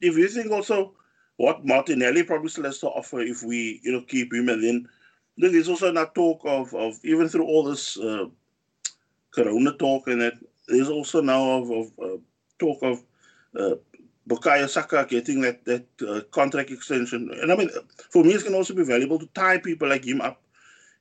if 0.00 0.16
you 0.16 0.28
think 0.28 0.50
also 0.52 0.94
what 1.36 1.64
Martinelli 1.64 2.22
probably 2.22 2.48
still 2.48 2.64
has 2.64 2.78
to 2.80 2.88
offer 2.88 3.20
if 3.20 3.42
we, 3.42 3.80
you 3.82 3.92
know, 3.92 4.02
keep 4.02 4.32
him, 4.32 4.48
and 4.48 4.62
then 4.64 4.88
there's 5.36 5.68
also 5.68 5.92
not 5.92 6.14
talk 6.14 6.40
of, 6.44 6.74
of 6.74 6.98
even 7.04 7.28
through 7.28 7.46
all 7.46 7.64
this 7.64 7.96
uh, 7.98 8.26
Corona 9.30 9.72
talk 9.72 10.08
and 10.08 10.20
that, 10.20 10.34
there's 10.66 10.88
also 10.88 11.20
now 11.20 11.42
of, 11.58 11.70
of 11.70 11.86
uh, 12.02 12.16
talk 12.58 12.82
of 12.82 13.02
uh, 13.58 13.76
Bukayo 14.28 14.68
Saka 14.68 15.06
getting 15.08 15.40
that 15.40 15.64
that 15.64 15.86
uh, 16.06 16.20
contract 16.30 16.70
extension, 16.70 17.30
and 17.40 17.50
I 17.50 17.56
mean, 17.56 17.70
for 18.10 18.22
me, 18.22 18.34
it's 18.34 18.42
going 18.42 18.52
to 18.52 18.58
also 18.58 18.74
be 18.74 18.84
valuable 18.84 19.18
to 19.18 19.26
tie 19.34 19.58
people 19.58 19.88
like 19.88 20.04
him 20.04 20.20
up, 20.20 20.42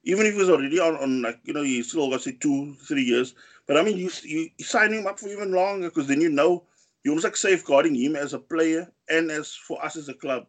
even 0.08 0.26
if 0.26 0.36
he's 0.36 0.50
already 0.50 0.80
on, 0.80 0.96
on 0.96 1.22
like 1.22 1.40
you 1.44 1.54
know 1.54 1.64
he's 1.64 1.90
still 1.90 2.10
got 2.10 2.22
say 2.22 2.32
two 2.32 2.74
three 2.76 3.04
years. 3.04 3.36
But 3.68 3.78
I 3.78 3.84
mean, 3.84 3.98
you 3.98 4.10
you, 4.24 4.50
you 4.58 4.66
sign 4.66 4.94
him 4.94 5.06
up 5.06 5.20
for 5.20 5.28
even 5.28 5.52
longer 5.52 5.90
because 5.90 6.08
then 6.08 6.22
you 6.22 6.30
know 6.30 6.64
you're 7.04 7.12
almost 7.12 7.26
like 7.26 7.36
safeguarding 7.36 7.96
him 7.96 8.16
as 8.16 8.34
a 8.34 8.40
player 8.40 8.92
and 9.10 9.30
as 9.30 9.54
for 9.54 9.84
us 9.84 9.96
as 9.96 10.10
a 10.10 10.14
club. 10.14 10.48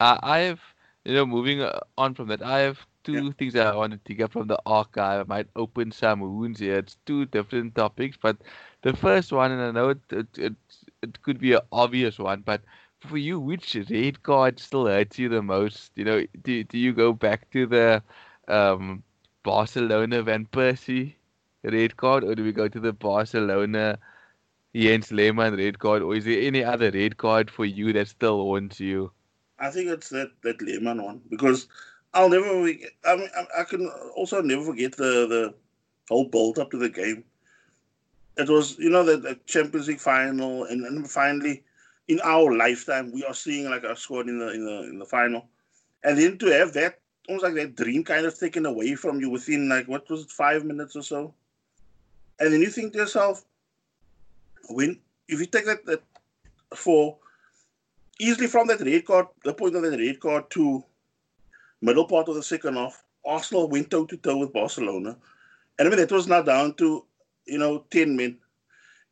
I 0.00 0.38
have 0.40 0.60
you 1.04 1.14
know, 1.14 1.26
moving 1.26 1.60
uh, 1.60 1.80
on 1.98 2.14
from 2.14 2.28
that, 2.28 2.42
I 2.42 2.60
have 2.60 2.78
two 3.04 3.12
yeah. 3.12 3.30
things 3.38 3.52
that 3.52 3.66
I 3.66 3.76
want 3.76 3.92
to 3.92 4.00
take 4.04 4.22
up 4.22 4.32
from 4.32 4.48
the 4.48 4.58
archive. 4.64 5.20
I 5.20 5.28
might 5.28 5.48
open 5.54 5.92
some 5.92 6.20
wounds 6.20 6.60
here. 6.60 6.78
It's 6.78 6.96
two 7.04 7.26
different 7.26 7.74
topics, 7.74 8.16
but 8.20 8.38
the 8.82 8.96
first 8.96 9.32
one, 9.32 9.52
and 9.52 9.60
I 9.60 9.70
know 9.70 9.90
it 9.90 9.98
it 10.10 10.26
it, 10.38 10.54
it 11.02 11.22
could 11.22 11.38
be 11.38 11.52
an 11.52 11.60
obvious 11.72 12.18
one, 12.18 12.40
but 12.40 12.62
for 13.04 13.18
you, 13.18 13.38
which 13.40 13.76
red 13.90 14.22
card 14.22 14.58
still 14.58 14.86
hurts 14.86 15.18
you 15.18 15.28
the 15.28 15.42
most? 15.42 15.92
You 15.94 16.04
know, 16.04 16.26
do 16.42 16.64
do 16.64 16.78
you 16.78 16.92
go 16.92 17.12
back 17.12 17.50
to 17.50 17.66
the 17.66 18.02
um, 18.48 19.02
Barcelona 19.42 20.22
Van 20.22 20.46
Persie 20.46 21.14
red 21.62 21.96
card, 21.96 22.24
or 22.24 22.34
do 22.34 22.44
we 22.44 22.52
go 22.52 22.68
to 22.68 22.80
the 22.80 22.92
Barcelona 22.92 23.98
Jens 24.74 25.12
Lehmann 25.12 25.56
red 25.56 25.78
card, 25.78 26.02
or 26.02 26.14
is 26.14 26.24
there 26.24 26.40
any 26.40 26.64
other 26.64 26.90
red 26.90 27.16
card 27.16 27.50
for 27.50 27.64
you 27.64 27.92
that 27.92 28.08
still 28.08 28.42
haunts 28.42 28.80
you? 28.80 29.12
I 29.58 29.70
think 29.70 29.88
it's 29.88 30.08
that 30.10 30.32
that 30.42 30.60
Lehmann 30.60 31.02
one 31.02 31.20
because 31.30 31.68
I'll 32.12 32.28
never. 32.28 32.46
I 32.46 33.16
mean, 33.16 33.28
I, 33.56 33.64
can 33.64 33.88
also 34.16 34.40
never 34.40 34.64
forget 34.64 34.92
the 34.96 35.26
the 35.26 35.54
whole 36.08 36.24
build 36.28 36.58
up 36.58 36.70
to 36.72 36.78
the 36.78 36.88
game. 36.88 37.24
It 38.36 38.48
was 38.48 38.78
you 38.78 38.90
know 38.90 39.04
the 39.04 39.38
Champions 39.46 39.88
League 39.88 40.00
final, 40.00 40.64
and 40.64 40.84
then 40.84 41.04
finally, 41.04 41.62
in 42.08 42.20
our 42.22 42.56
lifetime, 42.56 43.12
we 43.12 43.24
are 43.24 43.34
seeing 43.34 43.70
like 43.70 43.84
a 43.84 43.96
squad 43.96 44.28
in 44.28 44.38
the 44.38 44.52
in 44.52 44.64
the 44.64 44.82
in 44.90 44.98
the 44.98 45.04
final, 45.04 45.46
and 46.02 46.18
then 46.18 46.38
to 46.38 46.46
have 46.46 46.72
that 46.74 47.00
almost 47.28 47.44
like 47.44 47.54
that 47.54 47.76
dream 47.76 48.04
kind 48.04 48.26
of 48.26 48.38
taken 48.38 48.66
away 48.66 48.94
from 48.94 49.20
you 49.20 49.30
within 49.30 49.68
like 49.68 49.88
what 49.88 50.08
was 50.10 50.22
it 50.22 50.30
five 50.30 50.64
minutes 50.64 50.96
or 50.96 51.02
so, 51.02 51.34
and 52.38 52.52
then 52.52 52.60
you 52.60 52.70
think 52.70 52.92
to 52.92 52.98
yourself, 52.98 53.44
when 54.68 54.98
if 55.28 55.40
you 55.40 55.46
take 55.46 55.66
that 55.66 55.84
that 55.86 56.02
for 56.74 57.16
easily 58.20 58.46
from 58.46 58.66
that 58.66 58.80
red 58.80 59.04
card, 59.04 59.26
the 59.44 59.54
point 59.54 59.74
of 59.76 59.82
that 59.82 59.98
red 59.98 60.20
card 60.20 60.50
to 60.50 60.84
middle 61.80 62.06
part 62.06 62.28
of 62.28 62.34
the 62.34 62.42
second 62.42 62.74
half, 62.74 63.04
Arsenal 63.24 63.68
went 63.68 63.90
toe 63.90 64.04
to 64.06 64.16
toe 64.16 64.38
with 64.38 64.52
Barcelona. 64.52 65.16
And 65.78 65.88
I 65.88 65.90
mean, 65.90 66.00
it 66.00 66.12
was 66.12 66.28
now 66.28 66.42
down 66.42 66.74
to, 66.74 67.04
you 67.46 67.58
know, 67.58 67.84
10 67.90 68.16
men. 68.16 68.38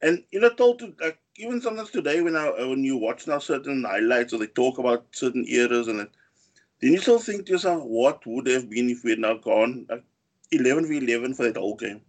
And, 0.01 0.25
you 0.31 0.41
know, 0.41 0.51
told 0.51 0.79
to, 0.81 0.95
like, 1.01 1.19
even 1.43 1.61
sometimes 1.61 1.91
today 1.91 2.21
when 2.21 2.37
I, 2.37 2.51
when 2.65 2.85
you 2.85 2.97
watch 2.97 3.27
now 3.27 3.39
certain 3.39 3.85
highlights 3.85 4.33
or 4.33 4.39
they 4.39 4.47
talk 4.47 4.79
about 4.79 5.07
certain 5.11 5.45
eras 5.49 5.89
and 5.89 5.99
then 5.99 6.09
you 6.81 6.99
still 6.99 7.19
think 7.19 7.47
to 7.47 7.53
yourself, 7.53 7.83
what 7.85 8.25
would 8.27 8.47
have 8.47 8.71
been 8.71 8.91
if 8.91 9.05
we 9.05 9.11
had 9.11 9.19
now 9.19 9.35
gone 9.35 9.87
like 9.89 10.05
11 10.53 10.89
v 10.89 10.99
11 10.99 11.35
for 11.35 11.45
that 11.45 11.57
whole 11.57 11.77
game? 11.77 12.01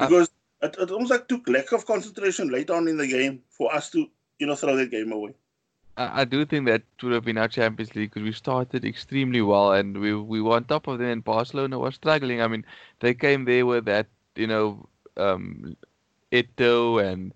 Uh, 0.00 0.08
because 0.08 0.30
uh, 0.62 0.66
it, 0.66 0.76
it 0.78 0.90
almost 0.90 1.10
like 1.10 1.28
took 1.28 1.48
lack 1.48 1.72
of 1.72 1.86
concentration 1.86 2.48
late 2.48 2.70
on 2.70 2.88
in 2.88 2.96
the 2.96 3.06
game 3.06 3.42
for 3.50 3.74
us 3.74 3.90
to, 3.90 4.06
you 4.38 4.46
know, 4.46 4.54
throw 4.54 4.76
that 4.76 4.90
game 4.90 5.12
away. 5.12 5.34
I, 5.96 6.22
I 6.22 6.24
do 6.24 6.44
think 6.44 6.66
that 6.66 6.82
would 7.02 7.12
have 7.12 7.24
been 7.24 7.38
our 7.38 7.48
Champions 7.48 7.94
League 7.94 8.10
because 8.10 8.22
we 8.22 8.32
started 8.32 8.84
extremely 8.84 9.40
well 9.40 9.72
and 9.72 9.98
we 9.98 10.14
we 10.14 10.42
were 10.42 10.56
on 10.56 10.64
top 10.64 10.86
of 10.86 10.98
them. 10.98 11.08
And 11.08 11.24
Barcelona 11.24 11.78
was 11.78 11.94
struggling. 11.94 12.42
I 12.42 12.48
mean, 12.48 12.64
they 13.00 13.14
came 13.14 13.44
there 13.44 13.66
with 13.66 13.86
that 13.86 14.06
you 14.34 14.46
know 14.46 14.88
um, 15.16 15.76
Eto'o 16.32 17.02
and 17.02 17.32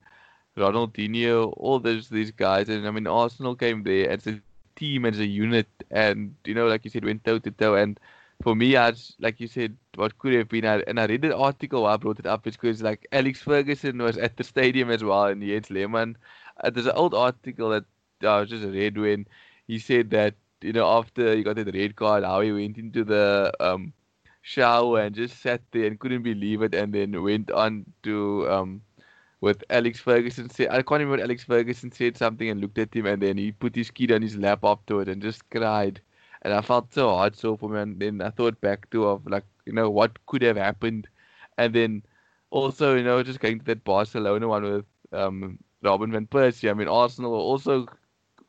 Ronaldinho, 0.57 1.55
all 1.57 1.79
those 1.81 2.09
these 2.09 2.31
guys, 2.31 2.69
and 2.69 2.87
I 2.87 2.91
mean 2.91 3.07
Arsenal 3.07 3.55
came 3.57 3.83
there 3.83 4.11
as 4.11 4.27
a 4.27 4.41
team, 4.77 5.05
as 5.07 5.19
a 5.19 5.27
unit, 5.27 5.69
and 5.91 6.35
you 6.45 6.55
know, 6.55 6.67
like 6.67 6.85
you 6.85 6.91
said, 6.91 7.05
went 7.05 7.25
toe 7.25 7.39
to 7.39 7.51
toe. 7.51 7.75
And 7.75 7.99
for 8.43 8.55
me, 8.57 8.77
as 8.77 9.15
like 9.21 9.41
you 9.41 9.49
said, 9.49 9.77
what 9.95 10.19
could 10.19 10.33
have 10.35 10.49
been, 10.49 10.65
and 10.65 10.99
I 11.01 11.07
read 11.07 11.25
an 11.25 11.33
article 11.33 11.87
I 11.87 11.97
brought 11.97 12.19
it 12.19 12.27
up, 12.27 12.43
because 12.45 12.83
like 12.83 13.07
Alex 13.13 13.43
Ferguson 13.43 13.99
was 14.03 14.17
at 14.19 14.37
the 14.37 14.45
stadium 14.45 14.91
as 14.91 15.05
well, 15.05 15.27
and 15.27 15.43
Jens 15.43 15.71
Lehmann. 15.71 16.17
Uh, 16.63 16.71
there's 16.71 16.87
an 16.87 16.93
old 16.97 17.15
article 17.15 17.71
that 17.71 17.85
uh, 18.27 18.45
just 18.45 18.65
read 18.65 18.99
when 18.99 19.27
he 19.67 19.79
said 19.79 20.11
that 20.11 20.35
you 20.63 20.73
know 20.73 20.87
after 20.87 21.35
he 21.35 21.43
got 21.43 21.57
the 21.57 21.65
red 21.65 21.97
card, 21.97 22.25
how 22.25 22.41
he 22.41 22.53
went 22.53 22.77
into 22.79 23.05
the 23.05 23.53
um, 23.61 23.93
shower 24.43 25.01
and 25.01 25.15
just 25.15 25.41
sat 25.41 25.61
there 25.73 25.87
and 25.87 25.99
couldn't 26.01 26.23
believe 26.23 26.63
it, 26.63 26.75
and 26.75 26.93
then 26.93 27.23
went 27.23 27.51
on 27.51 27.85
to 28.03 28.49
um, 28.51 28.83
with 29.41 29.65
Alex 29.71 30.01
Ferguson 30.01 30.51
said 30.51 30.69
I 30.71 30.83
can't 30.83 31.01
remember 31.01 31.23
Alex 31.23 31.45
Ferguson 31.45 31.93
said 31.93 32.17
something 32.17 32.49
and 32.49 32.61
looked 32.61 32.79
at 32.79 32.95
him 32.95 33.07
and 33.07 33.23
then 33.23 33.39
he 33.39 33.53
put 33.53 33.75
his 33.75 33.91
kid 33.91 34.13
on 34.13 34.23
his 34.23 34.37
lap 34.37 34.61
afterward 34.65 35.09
and 35.09 35.23
just 35.23 35.49
cried. 35.51 36.01
And 36.43 36.53
I 36.55 36.61
felt 36.63 36.93
so 36.93 37.09
hard 37.11 37.37
so 37.37 37.57
for 37.57 37.69
me 37.69 37.81
and 37.81 38.01
then 38.01 38.21
I 38.23 38.31
thought 38.31 38.61
back 38.61 38.91
to 38.91 39.07
of 39.07 39.27
like, 39.27 39.45
you 39.67 39.73
know, 39.73 39.91
what 39.91 40.25
could 40.27 40.43
have 40.43 40.57
happened 40.57 41.09
and 41.59 41.75
then 41.75 42.03
also, 42.51 42.97
you 42.97 43.05
know, 43.05 43.23
just 43.23 43.41
going 43.41 43.59
to 43.61 43.65
that 43.67 43.85
Barcelona 43.85 44.49
one 44.49 44.63
with 44.63 44.87
um 45.13 45.59
Robin 45.83 46.13
van 46.13 46.27
Persie. 46.27 46.71
I 46.71 46.75
mean 46.75 46.89
Arsenal 46.89 47.33
were 47.33 47.39
also 47.39 47.87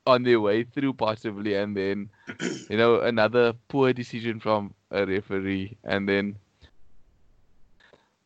on 0.08 0.24
their 0.24 0.40
way 0.40 0.64
through 0.64 0.94
possibly, 0.94 1.56
and 1.56 1.76
then 1.76 2.10
you 2.70 2.78
know 2.78 3.02
another 3.02 3.54
poor 3.68 3.94
decision 3.94 4.40
from 4.40 4.74
a 4.92 5.06
referee, 5.06 5.78
and 5.84 6.08
then 6.10 6.38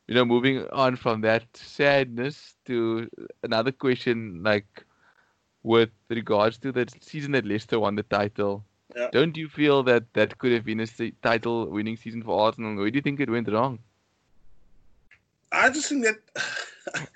you 0.08 0.16
know 0.16 0.26
moving 0.26 0.68
on 0.70 0.96
from 0.96 1.22
that 1.22 1.44
sadness 1.56 2.56
to 2.66 3.10
another 3.44 3.72
question 3.72 4.42
like 4.44 4.86
with 5.64 5.90
regards 6.10 6.58
to 6.60 6.72
the 6.72 6.88
season 7.02 7.32
that 7.32 7.46
Leicester 7.46 7.80
won 7.80 7.96
the 7.96 8.04
title. 8.04 8.64
Yeah. 8.96 9.10
Don't 9.12 9.36
you 9.36 9.50
feel 9.50 9.82
that 9.84 10.04
that 10.14 10.38
could 10.38 10.52
have 10.52 10.64
been 10.64 10.80
a 10.80 10.88
title 11.24 11.66
winning 11.70 11.98
season 11.98 12.22
for 12.22 12.40
Arsenal? 12.40 12.76
Where 12.76 12.92
do 12.92 12.98
you 12.98 13.02
think 13.02 13.20
it 13.20 13.30
went 13.30 13.52
wrong? 13.52 13.80
I 15.52 15.70
just 15.72 15.90
think 15.90 16.06
that. 16.06 16.18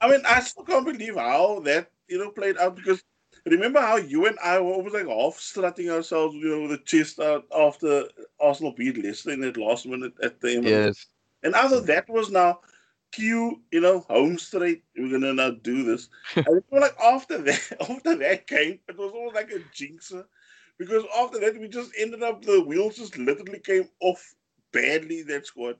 I 0.00 0.10
mean, 0.10 0.20
I 0.26 0.40
still 0.40 0.64
can't 0.64 0.84
believe 0.84 1.16
how 1.16 1.60
that 1.60 1.90
you 2.08 2.18
know 2.18 2.30
played 2.30 2.58
out 2.58 2.76
because 2.76 3.02
remember 3.46 3.80
how 3.80 3.96
you 3.96 4.26
and 4.26 4.38
I 4.42 4.60
were 4.60 4.72
almost 4.72 4.94
like 4.94 5.08
half 5.08 5.38
strutting 5.38 5.90
ourselves, 5.90 6.34
you 6.34 6.48
know, 6.48 6.62
with 6.62 6.70
the 6.72 6.78
chest 6.78 7.20
out 7.20 7.46
after 7.56 8.04
Arsenal 8.40 8.72
beat 8.72 9.02
Leicester 9.02 9.30
in 9.30 9.40
that 9.40 9.56
last 9.56 9.86
minute 9.86 10.12
at 10.22 10.40
the 10.40 10.56
end. 10.56 10.64
Yes. 10.64 11.06
And 11.42 11.54
after 11.54 11.80
that 11.80 12.08
was 12.08 12.30
now 12.30 12.60
cue, 13.12 13.62
you 13.70 13.80
know, 13.80 14.00
home 14.00 14.38
straight. 14.38 14.84
We're 14.96 15.10
gonna 15.10 15.34
now 15.34 15.50
do 15.50 15.84
this. 15.84 16.08
and 16.46 16.58
it 16.58 16.64
was 16.70 16.82
like 16.82 16.98
after 17.00 17.38
that, 17.38 17.76
after 17.90 18.16
that 18.16 18.46
game, 18.46 18.80
it 18.88 18.96
was 18.96 19.12
almost 19.12 19.34
like 19.34 19.50
a 19.50 19.60
jinxer. 19.74 20.24
Because 20.78 21.04
after 21.18 21.38
that, 21.40 21.58
we 21.58 21.68
just 21.68 21.92
ended 21.98 22.22
up 22.22 22.44
the 22.44 22.62
wheels 22.62 22.96
just 22.96 23.16
literally 23.18 23.60
came 23.60 23.88
off 24.00 24.34
badly 24.72 25.22
that 25.22 25.46
squad. 25.46 25.76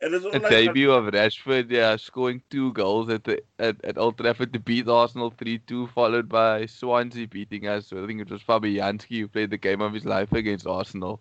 And 0.00 0.14
it's 0.14 0.24
The 0.30 0.40
like 0.42 0.58
debut 0.58 0.90
of 0.92 1.12
Rashford, 1.12 1.70
yeah, 1.70 1.96
scoring 1.96 2.42
two 2.50 2.72
goals 2.72 3.08
at 3.10 3.24
the 3.24 3.42
at, 3.58 3.82
at 3.84 3.98
Old 3.98 4.18
Trafford 4.18 4.52
to 4.52 4.58
beat 4.60 4.88
Arsenal 4.88 5.30
three 5.30 5.58
two, 5.58 5.86
followed 5.88 6.28
by 6.28 6.66
Swansea 6.66 7.26
beating 7.28 7.66
us. 7.66 7.86
So 7.88 8.02
I 8.02 8.06
think 8.06 8.20
it 8.20 8.30
was 8.30 8.42
Fabianski 8.42 9.20
who 9.20 9.28
played 9.28 9.50
the 9.50 9.58
game 9.58 9.80
of 9.80 9.92
his 9.92 10.04
life 10.04 10.32
against 10.32 10.66
Arsenal. 10.66 11.20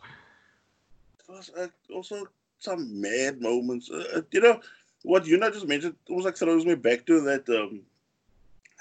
it 1.20 1.30
was 1.32 1.50
uh, 1.58 1.68
also 1.94 2.26
some 2.60 3.02
mad 3.02 3.42
moments. 3.42 3.90
Uh, 3.92 4.04
uh, 4.16 4.22
you 4.32 4.42
know 4.42 4.60
what 5.04 5.26
you 5.26 5.38
know 5.38 5.50
just 5.50 5.68
mentioned 5.68 5.96
was 6.10 6.26
like 6.26 6.38
throws 6.38 6.66
me 6.66 6.76
back 6.76 7.06
to 7.06 7.22
that 7.22 7.48
um 7.50 7.82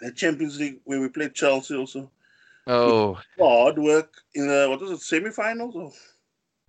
that 0.01 0.17
Champions 0.17 0.59
League 0.59 0.81
where 0.85 1.01
we 1.01 1.09
played 1.09 1.35
Chelsea 1.35 1.77
also. 1.77 2.11
Oh, 2.67 3.19
Hard 3.39 3.79
work 3.79 4.23
in 4.35 4.49
the 4.49 4.67
what 4.69 4.81
was 4.81 4.91
it 4.91 5.01
semi-finals? 5.01 5.95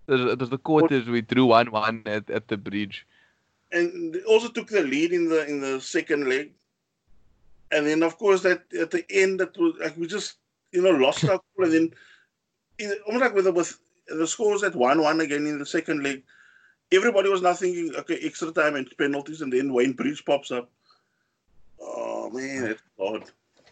It 0.06 0.38
was, 0.38 0.48
the 0.48 0.58
quarters 0.58 1.06
we 1.06 1.22
drew 1.22 1.46
one 1.46 1.70
one 1.70 2.02
at, 2.06 2.30
at 2.30 2.48
the 2.48 2.56
bridge. 2.56 3.06
and 3.72 4.16
also 4.26 4.48
took 4.48 4.68
the 4.68 4.82
lead 4.82 5.12
in 5.12 5.28
the 5.28 5.46
in 5.46 5.60
the 5.60 5.80
second 5.80 6.28
leg. 6.28 6.52
And 7.70 7.86
then 7.86 8.02
of 8.02 8.16
course 8.16 8.42
that 8.42 8.62
at 8.80 8.90
the 8.90 9.04
end 9.10 9.40
that 9.40 9.58
was 9.58 9.74
like 9.80 9.96
we 9.96 10.06
just 10.06 10.36
you 10.72 10.82
know 10.82 10.90
lost 10.90 11.24
our 11.24 11.40
cool 11.56 11.64
and 11.64 11.72
then 11.74 11.90
in, 12.78 12.94
almost 13.06 13.24
like 13.24 13.34
with 13.34 13.44
the, 13.44 13.52
with 13.52 13.78
the 14.06 14.26
scores 14.26 14.62
at 14.62 14.74
one 14.74 15.02
one 15.02 15.20
again 15.20 15.46
in 15.46 15.58
the 15.58 15.66
second 15.66 16.02
leg, 16.02 16.22
everybody 16.92 17.28
was 17.28 17.42
now 17.42 17.54
thinking 17.54 17.94
okay 17.96 18.18
extra 18.22 18.52
time 18.52 18.76
and 18.76 18.90
penalties 18.96 19.40
and 19.40 19.52
then 19.52 19.72
Wayne 19.72 19.92
Bridge 19.92 20.24
pops 20.24 20.50
up. 20.50 20.70
Oh 21.80 22.30
man, 22.30 22.64
that's 22.64 22.82
hard. 22.98 23.24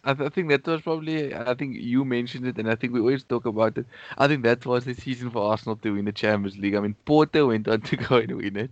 I, 0.03 0.13
th- 0.13 0.27
I 0.27 0.29
think 0.29 0.49
that 0.49 0.65
was 0.65 0.81
probably. 0.81 1.35
I 1.35 1.53
think 1.53 1.75
you 1.75 2.05
mentioned 2.05 2.47
it, 2.47 2.57
and 2.57 2.69
I 2.69 2.75
think 2.75 2.93
we 2.93 2.99
always 2.99 3.23
talk 3.23 3.45
about 3.45 3.77
it. 3.77 3.85
I 4.17 4.27
think 4.27 4.43
that 4.43 4.65
was 4.65 4.85
the 4.85 4.93
season 4.93 5.29
for 5.29 5.51
Arsenal 5.51 5.75
to 5.77 5.93
win 5.93 6.05
the 6.05 6.11
Champions 6.11 6.57
League. 6.57 6.75
I 6.75 6.79
mean, 6.79 6.95
Porto 7.05 7.47
went 7.47 7.67
on 7.67 7.81
to 7.81 7.97
go 8.07 8.17
and 8.17 8.37
win 8.37 8.55
it, 8.55 8.71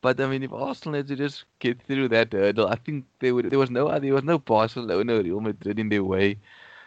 but 0.00 0.20
I 0.20 0.26
mean, 0.26 0.42
if 0.42 0.52
Arsenal 0.52 0.96
had 0.96 1.08
to 1.08 1.16
just 1.16 1.44
get 1.58 1.82
through 1.82 2.08
that 2.08 2.32
hurdle, 2.32 2.68
I 2.68 2.76
think 2.76 3.06
they 3.18 3.32
would. 3.32 3.50
There 3.50 3.58
was 3.58 3.70
no. 3.70 3.98
There 3.98 4.14
was 4.14 4.24
no 4.24 4.38
Barcelona, 4.38 4.98
or 4.98 5.04
no 5.04 5.20
Real 5.20 5.40
Madrid 5.40 5.78
in 5.78 5.88
their 5.88 6.04
way. 6.04 6.36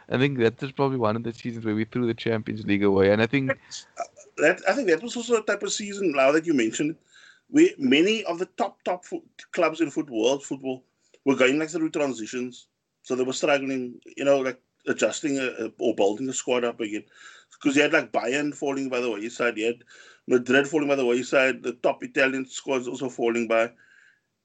I 0.10 0.17
think 0.17 0.39
that 0.39 0.62
was 0.62 0.72
probably 0.72 0.98
one 0.98 1.15
of 1.15 1.24
the 1.24 1.34
seasons 1.34 1.65
where 1.65 1.75
we 1.75 1.86
threw 1.86 2.05
the 2.05 2.13
Champions 2.13 2.65
League 2.65 2.84
away, 2.84 3.12
and 3.12 3.22
I 3.22 3.27
think 3.27 3.58
that 4.41 4.62
I 4.67 4.74
think 4.74 4.88
that 4.89 5.01
was 5.01 5.15
also 5.15 5.38
a 5.38 5.43
type 5.45 5.63
of 5.63 5.71
season 5.71 6.12
now 6.12 6.31
that 6.31 6.45
you 6.45 6.53
mentioned 6.53 6.95
where 7.50 7.69
many 7.77 8.24
of 8.25 8.39
the 8.39 8.45
top 8.57 8.81
top 8.83 9.06
fo- 9.06 9.23
clubs 9.51 9.82
in 9.82 9.91
football, 9.91 10.23
world 10.23 10.43
football, 10.43 10.84
were 11.25 11.36
going 11.36 11.60
like 11.60 11.69
through 11.69 11.89
transitions, 11.89 12.67
so 13.04 13.15
they 13.15 13.23
were 13.23 13.34
struggling, 13.34 13.99
you 14.17 14.25
know, 14.25 14.39
like 14.39 14.60
adjusting 14.88 15.38
a, 15.38 15.47
a- 15.65 15.71
or 15.80 15.93
building 15.95 16.27
the 16.27 16.34
squad 16.34 16.63
up 16.63 16.80
again, 16.80 17.04
because 17.54 17.75
you 17.75 17.82
had 17.82 17.93
like 17.93 18.12
Bayern 18.12 18.56
falling 18.56 18.89
by 18.89 18.99
the 18.99 19.12
wayside, 19.12 19.58
you 19.58 19.65
had 19.67 19.84
Madrid 20.27 20.67
falling 20.67 20.88
by 20.88 20.95
the 20.95 21.06
wayside, 21.06 21.62
the 21.63 21.73
top 21.73 22.04
Italian 22.04 22.45
squads 22.45 22.88
also 22.88 23.10
falling 23.10 23.47
by, 23.47 23.71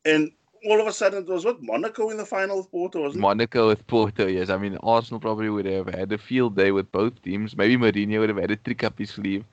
and 0.04 0.32
all 0.68 0.80
of 0.80 0.87
a 0.87 0.92
sudden 0.92 1.22
it 1.22 1.28
was 1.28 1.44
what 1.44 1.62
Monaco 1.62 2.11
in 2.11 2.16
the 2.16 2.26
final 2.26 2.59
of 2.59 2.70
Porto, 2.70 3.02
wasn't? 3.02 3.20
Monaco 3.20 3.68
with 3.68 3.87
Porto, 3.87 4.26
yes. 4.26 4.50
I 4.50 4.56
mean, 4.56 4.76
Arsenal 4.82 5.20
probably 5.20 5.48
would 5.48 5.66
have 5.66 5.87
had 5.94 6.11
a 6.12 6.18
field 6.18 6.56
day 6.56 6.72
with 6.72 6.90
both 6.90 7.22
teams. 7.22 7.56
Maybe 7.56 7.76
Mourinho 7.76 8.20
would 8.20 8.30
have 8.30 8.38
had 8.38 8.50
a 8.50 8.56
trick 8.56 8.82
up 8.82 8.98
his 8.98 9.11
sleeve, 9.11 9.44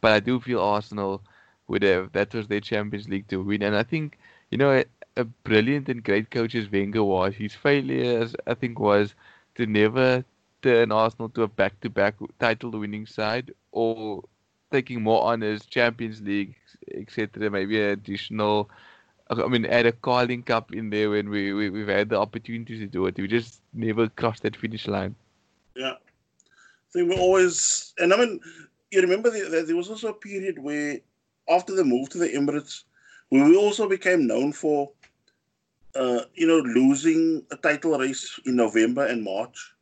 but 0.00 0.12
I 0.12 0.20
do 0.20 0.40
feel 0.40 0.60
Arsenal 0.60 1.22
would 1.68 1.82
have. 1.82 2.12
That 2.12 2.34
was 2.34 2.48
their 2.48 2.60
Champions 2.60 3.08
League 3.08 3.28
to 3.28 3.42
win, 3.42 3.62
and 3.62 3.76
I 3.76 3.82
think 3.82 4.18
you 4.50 4.58
know 4.58 4.82
a, 5.16 5.24
brilliant 5.44 5.88
and 5.88 6.02
great 6.02 6.30
coach 6.30 6.54
as 6.54 6.70
Wenger 6.70 7.04
was. 7.04 7.34
His 7.34 7.54
failures, 7.54 8.34
I 8.46 8.54
think, 8.54 8.78
was 8.78 9.14
to 9.56 9.66
never 9.66 10.24
turn 10.62 10.92
Arsenal 10.92 11.28
to 11.30 11.42
a 11.42 11.48
back-to-back 11.48 12.14
title-winning 12.38 13.06
side 13.06 13.52
or 13.72 14.22
taking 14.70 15.02
more 15.02 15.22
on 15.24 15.42
as 15.42 15.66
Champions 15.66 16.20
League, 16.22 16.54
etc. 16.94 17.50
Maybe 17.50 17.80
an 17.80 17.90
additional. 17.90 18.70
I 19.30 19.46
mean, 19.46 19.64
add 19.66 19.86
a 19.86 19.92
Carling 19.92 20.42
Cup 20.42 20.72
in 20.72 20.90
there 20.90 21.10
when 21.10 21.28
we, 21.28 21.52
we 21.52 21.70
we've 21.70 21.86
had 21.86 22.08
the 22.08 22.18
opportunity 22.18 22.78
to 22.78 22.86
do 22.86 23.06
it. 23.06 23.16
We 23.16 23.28
just 23.28 23.60
never 23.72 24.08
crossed 24.08 24.42
that 24.42 24.56
finish 24.56 24.88
line. 24.88 25.14
Yeah. 25.76 25.92
I 25.92 26.92
think 26.92 27.10
we're 27.10 27.20
always, 27.20 27.94
and 27.98 28.12
I 28.12 28.16
mean, 28.16 28.40
you 28.90 29.00
remember 29.00 29.30
that 29.30 29.66
there 29.66 29.76
was 29.76 29.88
also 29.88 30.08
a 30.08 30.14
period 30.14 30.58
where, 30.58 30.98
after 31.48 31.74
the 31.74 31.84
move 31.84 32.08
to 32.10 32.18
the 32.18 32.28
Emirates, 32.28 32.84
where 33.28 33.44
we 33.44 33.56
also 33.56 33.88
became 33.88 34.26
known 34.26 34.52
for, 34.52 34.90
uh, 35.94 36.22
you 36.34 36.46
know, 36.46 36.58
losing 36.58 37.44
a 37.50 37.56
title 37.56 37.98
race 37.98 38.38
in 38.46 38.56
November 38.56 39.06
and 39.06 39.22
March, 39.22 39.74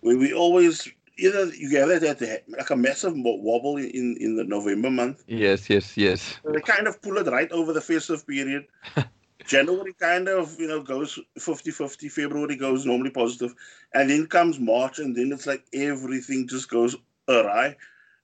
where 0.00 0.18
we 0.18 0.32
always 0.32 0.88
either 1.18 1.46
you 1.54 1.70
that, 1.70 2.18
that 2.18 2.42
like 2.48 2.70
a 2.70 2.76
massive 2.76 3.14
wobble 3.16 3.76
in 3.76 4.16
in 4.20 4.36
the 4.36 4.44
November 4.44 4.90
month. 4.90 5.22
Yes, 5.26 5.68
yes, 5.70 5.96
yes. 5.96 6.38
They 6.44 6.60
kind 6.60 6.86
of 6.86 7.00
pull 7.00 7.18
it 7.18 7.26
right 7.26 7.50
over 7.52 7.72
the 7.72 7.80
festive 7.80 8.26
period. 8.26 8.66
January 9.46 9.92
kind 9.94 10.28
of, 10.28 10.58
you 10.60 10.68
know, 10.68 10.82
goes 10.82 11.18
50-50. 11.38 12.10
February 12.10 12.56
goes 12.56 12.86
normally 12.86 13.10
positive. 13.10 13.54
And 13.92 14.08
then 14.08 14.26
comes 14.26 14.60
March, 14.60 14.98
and 14.98 15.16
then 15.16 15.32
it's 15.32 15.46
like 15.46 15.64
everything 15.74 16.46
just 16.46 16.70
goes 16.70 16.96
awry. 17.28 17.76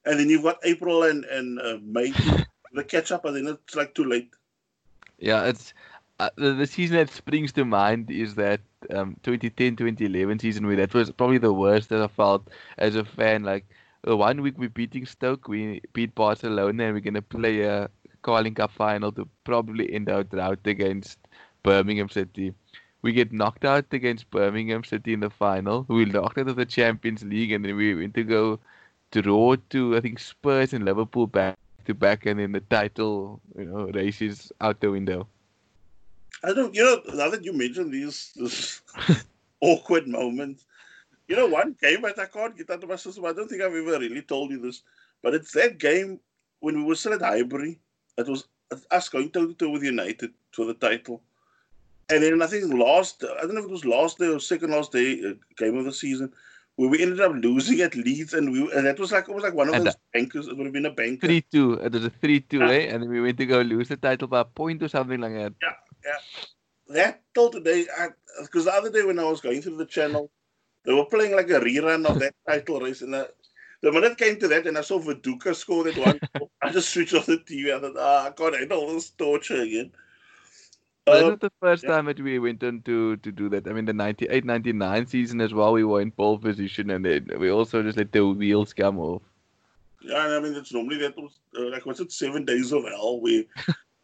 And 0.08 0.18
then 0.18 0.30
you've 0.30 0.42
got 0.42 0.58
April 0.64 1.04
and, 1.04 1.24
and 1.26 1.60
uh, 1.60 1.76
May 1.84 2.12
the 2.72 2.82
catch 2.82 3.12
up, 3.12 3.24
and 3.26 3.36
then 3.36 3.46
it's 3.46 3.76
like 3.76 3.94
too 3.94 4.04
late. 4.04 4.30
Yeah, 5.18 5.44
it's 5.44 5.74
uh, 6.18 6.30
the, 6.36 6.54
the 6.54 6.66
season 6.66 6.96
that 6.96 7.10
springs 7.10 7.52
to 7.52 7.64
mind 7.64 8.10
is 8.10 8.34
that 8.36 8.60
um 8.94 9.16
2010-2011 9.22 10.40
season 10.40 10.66
where 10.66 10.76
that 10.76 10.94
was 10.94 11.10
probably 11.10 11.38
the 11.38 11.52
worst 11.52 11.88
that 11.90 12.00
I 12.00 12.08
felt 12.08 12.48
as 12.78 12.96
a 12.96 13.04
fan. 13.04 13.42
Like 13.44 13.66
uh, 14.08 14.16
one 14.16 14.40
week 14.42 14.54
we're 14.56 14.68
beating 14.68 15.06
Stoke, 15.06 15.48
we 15.48 15.82
beat 15.92 16.14
Barcelona, 16.14 16.84
and 16.84 16.94
we're 16.94 17.00
gonna 17.00 17.22
play 17.22 17.62
a 17.62 17.90
Carling 18.22 18.54
Cup 18.54 18.72
final 18.72 19.12
to 19.12 19.28
probably 19.44 19.92
end 19.92 20.08
our 20.08 20.24
drought 20.24 20.66
against 20.66 21.18
Birmingham 21.62 22.08
City. 22.08 22.54
We 23.02 23.12
get 23.12 23.32
knocked 23.32 23.64
out 23.64 23.86
against 23.92 24.30
Birmingham 24.30 24.82
City 24.82 25.12
in 25.12 25.20
the 25.20 25.30
final. 25.30 25.86
We 25.88 26.04
knocked 26.04 26.38
out 26.38 26.48
of 26.48 26.56
the 26.56 26.66
Champions 26.66 27.22
League, 27.22 27.52
and 27.52 27.64
then 27.64 27.76
we 27.76 27.94
went 27.94 28.14
to 28.14 28.24
go 28.24 28.58
draw 29.10 29.56
to 29.70 29.96
I 29.96 30.00
think 30.00 30.18
Spurs 30.18 30.72
and 30.72 30.84
Liverpool 30.84 31.26
back 31.26 31.58
to 31.86 31.94
back, 31.94 32.26
and 32.26 32.38
then 32.40 32.52
the 32.52 32.60
title, 32.60 33.40
you 33.56 33.64
know, 33.64 33.86
race 33.86 34.20
is 34.20 34.52
out 34.60 34.80
the 34.80 34.90
window. 34.90 35.26
I 36.44 36.52
don't, 36.52 36.74
you 36.74 36.84
know, 36.84 37.00
now 37.14 37.30
that 37.30 37.44
you 37.44 37.52
mentioned 37.52 37.92
these 37.92 38.32
this 38.36 38.82
awkward 39.60 40.06
moments, 40.06 40.64
you 41.26 41.36
know, 41.36 41.46
one 41.46 41.76
game 41.80 42.02
that 42.02 42.18
I 42.18 42.26
can't 42.26 42.56
get 42.56 42.70
out 42.70 42.82
of 42.82 42.88
my 42.88 42.96
system, 42.96 43.24
I 43.24 43.32
don't 43.32 43.48
think 43.48 43.62
I've 43.62 43.74
ever 43.74 43.98
really 43.98 44.22
told 44.22 44.50
you 44.50 44.60
this, 44.60 44.82
but 45.22 45.34
it's 45.34 45.52
that 45.52 45.78
game 45.78 46.20
when 46.60 46.76
we 46.76 46.84
were 46.84 46.94
still 46.94 47.14
at 47.14 47.22
Highbury. 47.22 47.80
It 48.16 48.28
was 48.28 48.48
us 48.90 49.08
going 49.08 49.30
toe 49.30 49.46
to 49.46 49.54
toe 49.54 49.70
with 49.70 49.82
United 49.82 50.32
for 50.52 50.64
the 50.66 50.74
title. 50.74 51.22
And 52.10 52.22
then 52.22 52.40
I 52.40 52.46
think 52.46 52.72
last, 52.72 53.22
I 53.24 53.42
don't 53.42 53.54
know 53.54 53.60
if 53.60 53.66
it 53.66 53.70
was 53.70 53.84
last 53.84 54.18
day 54.18 54.28
or 54.28 54.40
second 54.40 54.70
last 54.70 54.92
day, 54.92 55.22
uh, 55.22 55.34
game 55.56 55.76
of 55.76 55.84
the 55.84 55.92
season, 55.92 56.32
we 56.86 57.02
ended 57.02 57.20
up 57.20 57.32
losing 57.34 57.80
at 57.80 57.96
Leeds, 57.96 58.34
and 58.34 58.52
we 58.52 58.60
and 58.72 58.86
that 58.86 58.98
was 58.98 59.10
like 59.10 59.28
it 59.28 59.34
was 59.34 59.42
like 59.42 59.54
one 59.54 59.68
of 59.68 59.74
And 59.74 59.86
those 59.86 59.96
bankers. 60.14 60.46
It 60.46 60.56
would 60.56 60.66
have 60.66 60.72
been 60.72 60.86
a 60.86 60.92
banker. 60.92 61.26
Three 61.26 61.40
two. 61.42 61.72
It 61.74 61.92
was 61.92 62.04
a 62.04 62.10
three 62.10 62.40
two, 62.40 62.60
Yeah. 62.60 62.70
eh? 62.70 62.86
And 62.92 63.02
then 63.02 63.10
we 63.10 63.20
went 63.20 63.36
to 63.38 63.46
go 63.46 63.60
lose 63.62 63.88
the 63.88 63.96
title 63.96 64.28
by 64.28 64.40
a 64.40 64.44
point 64.44 64.82
or 64.82 64.88
something 64.88 65.20
like 65.20 65.34
that. 65.34 65.52
Yeah, 65.60 65.74
yeah. 66.04 66.94
That 66.94 67.22
till 67.34 67.50
today, 67.50 67.86
because 68.40 68.64
the 68.66 68.72
other 68.72 68.90
day 68.90 69.02
when 69.02 69.18
I 69.18 69.24
was 69.24 69.40
going 69.40 69.60
through 69.60 69.76
the 69.76 69.86
channel, 69.86 70.30
they 70.84 70.94
were 70.94 71.04
playing 71.06 71.34
like 71.34 71.50
a 71.50 71.60
rerun 71.60 72.06
of 72.06 72.18
that 72.20 72.34
title 72.48 72.80
race, 72.80 73.02
and 73.02 73.14
I, 73.14 73.26
the 73.82 73.92
minute 73.92 74.12
it 74.12 74.18
came 74.18 74.38
to 74.40 74.48
that, 74.48 74.66
and 74.66 74.78
I 74.78 74.80
saw 74.82 74.98
Viduka 75.00 75.54
score 75.54 75.84
that 75.84 75.98
one, 75.98 76.18
I 76.62 76.70
just 76.70 76.90
switched 76.90 77.14
off 77.14 77.26
the 77.26 77.38
TV. 77.38 77.74
I 77.74 77.80
thought, 77.80 77.96
ah, 77.98 78.30
god, 78.34 78.54
I 78.54 78.58
handle 78.60 78.92
this 78.94 79.10
torture 79.10 79.60
again. 79.62 79.92
Well, 81.08 81.30
not 81.30 81.40
the 81.40 81.52
first 81.60 81.84
yeah. 81.84 81.90
time 81.90 82.06
that 82.06 82.20
we 82.20 82.38
went 82.38 82.62
on 82.62 82.82
to, 82.82 83.16
to 83.16 83.32
do 83.32 83.48
that. 83.50 83.66
I 83.66 83.72
mean, 83.72 83.84
the 83.84 83.92
98 83.92 84.44
99 84.44 85.06
season 85.06 85.40
as 85.40 85.54
well, 85.54 85.72
we 85.72 85.84
were 85.84 86.00
in 86.00 86.10
pole 86.10 86.38
position 86.38 86.90
and 86.90 87.04
then 87.04 87.30
we 87.38 87.50
also 87.50 87.82
just 87.82 87.98
let 87.98 88.12
the 88.12 88.26
wheels 88.26 88.72
come 88.72 88.98
off. 88.98 89.22
Yeah, 90.00 90.24
and 90.24 90.34
I 90.34 90.40
mean, 90.40 90.54
it's 90.54 90.72
normally 90.72 90.98
that 90.98 91.16
was 91.16 91.40
uh, 91.58 91.70
like, 91.70 91.84
what's 91.84 92.00
it, 92.00 92.12
seven 92.12 92.44
days 92.44 92.72
of 92.72 92.84
hell 92.84 93.20
where 93.20 93.44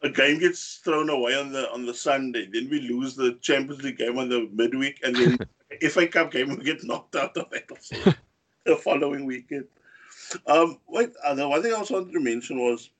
a 0.02 0.10
game 0.10 0.38
gets 0.38 0.80
thrown 0.84 1.08
away 1.08 1.34
on 1.34 1.50
the 1.50 1.70
on 1.72 1.86
the 1.86 1.94
Sunday. 1.94 2.46
Then 2.46 2.68
we 2.68 2.80
lose 2.80 3.14
the 3.14 3.38
Champions 3.40 3.82
League 3.82 3.98
game 3.98 4.18
on 4.18 4.28
the 4.28 4.48
midweek, 4.52 5.00
and 5.02 5.16
then 5.16 5.38
FA 5.90 6.06
Cup 6.06 6.30
game 6.30 6.50
we 6.50 6.64
get 6.64 6.84
knocked 6.84 7.16
out 7.16 7.36
of 7.36 7.46
it 7.52 7.68
the 8.64 8.76
following 8.76 9.24
weekend. 9.24 9.66
Um, 10.46 10.78
wait, 10.86 11.10
uh, 11.24 11.34
the 11.34 11.48
one 11.48 11.62
thing 11.62 11.72
I 11.72 11.76
also 11.76 11.94
wanted 11.94 12.12
to 12.12 12.20
mention 12.20 12.58
was, 12.58 12.90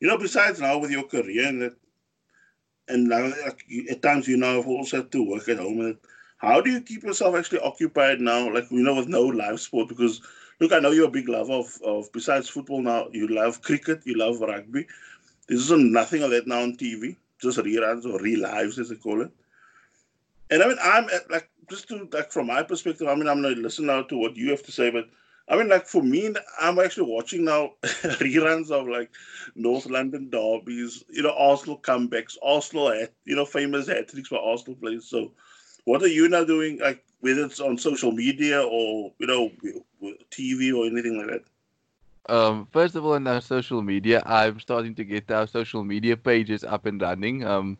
you 0.00 0.08
know, 0.08 0.18
besides 0.18 0.60
now 0.60 0.78
with 0.78 0.90
your 0.90 1.04
career 1.04 1.48
and 1.48 1.62
that, 1.62 1.76
and 2.88 3.08
like, 3.08 3.64
at 3.90 4.02
times 4.02 4.28
you 4.28 4.36
now 4.36 4.56
have 4.56 4.66
also 4.66 4.98
had 4.98 5.12
to 5.12 5.22
work 5.22 5.48
at 5.48 5.58
home. 5.58 5.80
And 5.80 5.96
how 6.38 6.60
do 6.60 6.70
you 6.70 6.80
keep 6.80 7.02
yourself 7.02 7.34
actually 7.34 7.60
occupied 7.60 8.20
now, 8.20 8.52
like 8.52 8.70
you 8.70 8.82
know, 8.82 8.96
with 8.96 9.08
no 9.08 9.22
live 9.22 9.60
sport? 9.60 9.88
Because 9.88 10.20
look, 10.60 10.72
I 10.72 10.78
know 10.78 10.90
you're 10.90 11.08
a 11.08 11.10
big 11.10 11.28
lover 11.28 11.52
of, 11.52 11.78
of 11.84 12.12
besides 12.12 12.48
football 12.48 12.82
now, 12.82 13.08
you 13.12 13.28
love 13.28 13.62
cricket, 13.62 14.02
you 14.04 14.16
love 14.16 14.40
rugby. 14.40 14.86
There's 15.48 15.70
nothing 15.70 16.22
of 16.22 16.30
that 16.30 16.46
now 16.46 16.62
on 16.62 16.76
TV, 16.76 17.16
just 17.40 17.58
reruns 17.58 18.04
or 18.04 18.18
relives 18.18 18.78
as 18.78 18.88
they 18.88 18.96
call 18.96 19.22
it. 19.22 19.30
And 20.50 20.62
I 20.62 20.68
mean, 20.68 20.78
I'm 20.82 21.06
like 21.30 21.48
just 21.70 21.88
to 21.88 22.08
like 22.12 22.32
from 22.32 22.48
my 22.48 22.62
perspective. 22.62 23.08
I 23.08 23.14
mean, 23.14 23.28
I'm 23.28 23.42
gonna 23.42 23.54
listen 23.56 23.86
now 23.86 24.02
to 24.02 24.16
what 24.16 24.36
you 24.36 24.50
have 24.50 24.62
to 24.64 24.72
say, 24.72 24.90
but 24.90 25.08
I 25.52 25.56
mean, 25.56 25.68
like 25.68 25.86
for 25.86 26.02
me, 26.02 26.34
I'm 26.58 26.78
actually 26.78 27.12
watching 27.12 27.44
now 27.44 27.72
reruns 27.82 28.70
of 28.70 28.88
like 28.88 29.10
North 29.54 29.84
London 29.84 30.30
derbies, 30.30 31.04
you 31.10 31.22
know, 31.22 31.34
Arsenal 31.36 31.78
comebacks, 31.78 32.38
Arsenal, 32.42 33.06
you 33.26 33.36
know, 33.36 33.44
famous 33.44 33.86
hat 33.86 34.08
tricks 34.08 34.30
for 34.30 34.38
Arsenal 34.38 34.76
players. 34.76 35.04
So, 35.04 35.32
what 35.84 36.02
are 36.02 36.08
you 36.08 36.26
now 36.30 36.44
doing? 36.44 36.78
Like 36.78 37.04
whether 37.20 37.44
it's 37.44 37.60
on 37.60 37.76
social 37.76 38.12
media 38.12 38.62
or 38.62 39.12
you 39.18 39.26
know, 39.26 39.50
TV 40.30 40.74
or 40.74 40.86
anything 40.86 41.18
like 41.18 41.26
that. 41.26 42.34
Um, 42.34 42.66
first 42.72 42.94
of 42.94 43.04
all, 43.04 43.12
on 43.12 43.26
our 43.26 43.42
social 43.42 43.82
media, 43.82 44.22
I'm 44.24 44.58
starting 44.58 44.94
to 44.94 45.04
get 45.04 45.30
our 45.30 45.46
social 45.46 45.84
media 45.84 46.16
pages 46.16 46.64
up 46.64 46.86
and 46.86 47.02
running. 47.02 47.44
Um, 47.44 47.76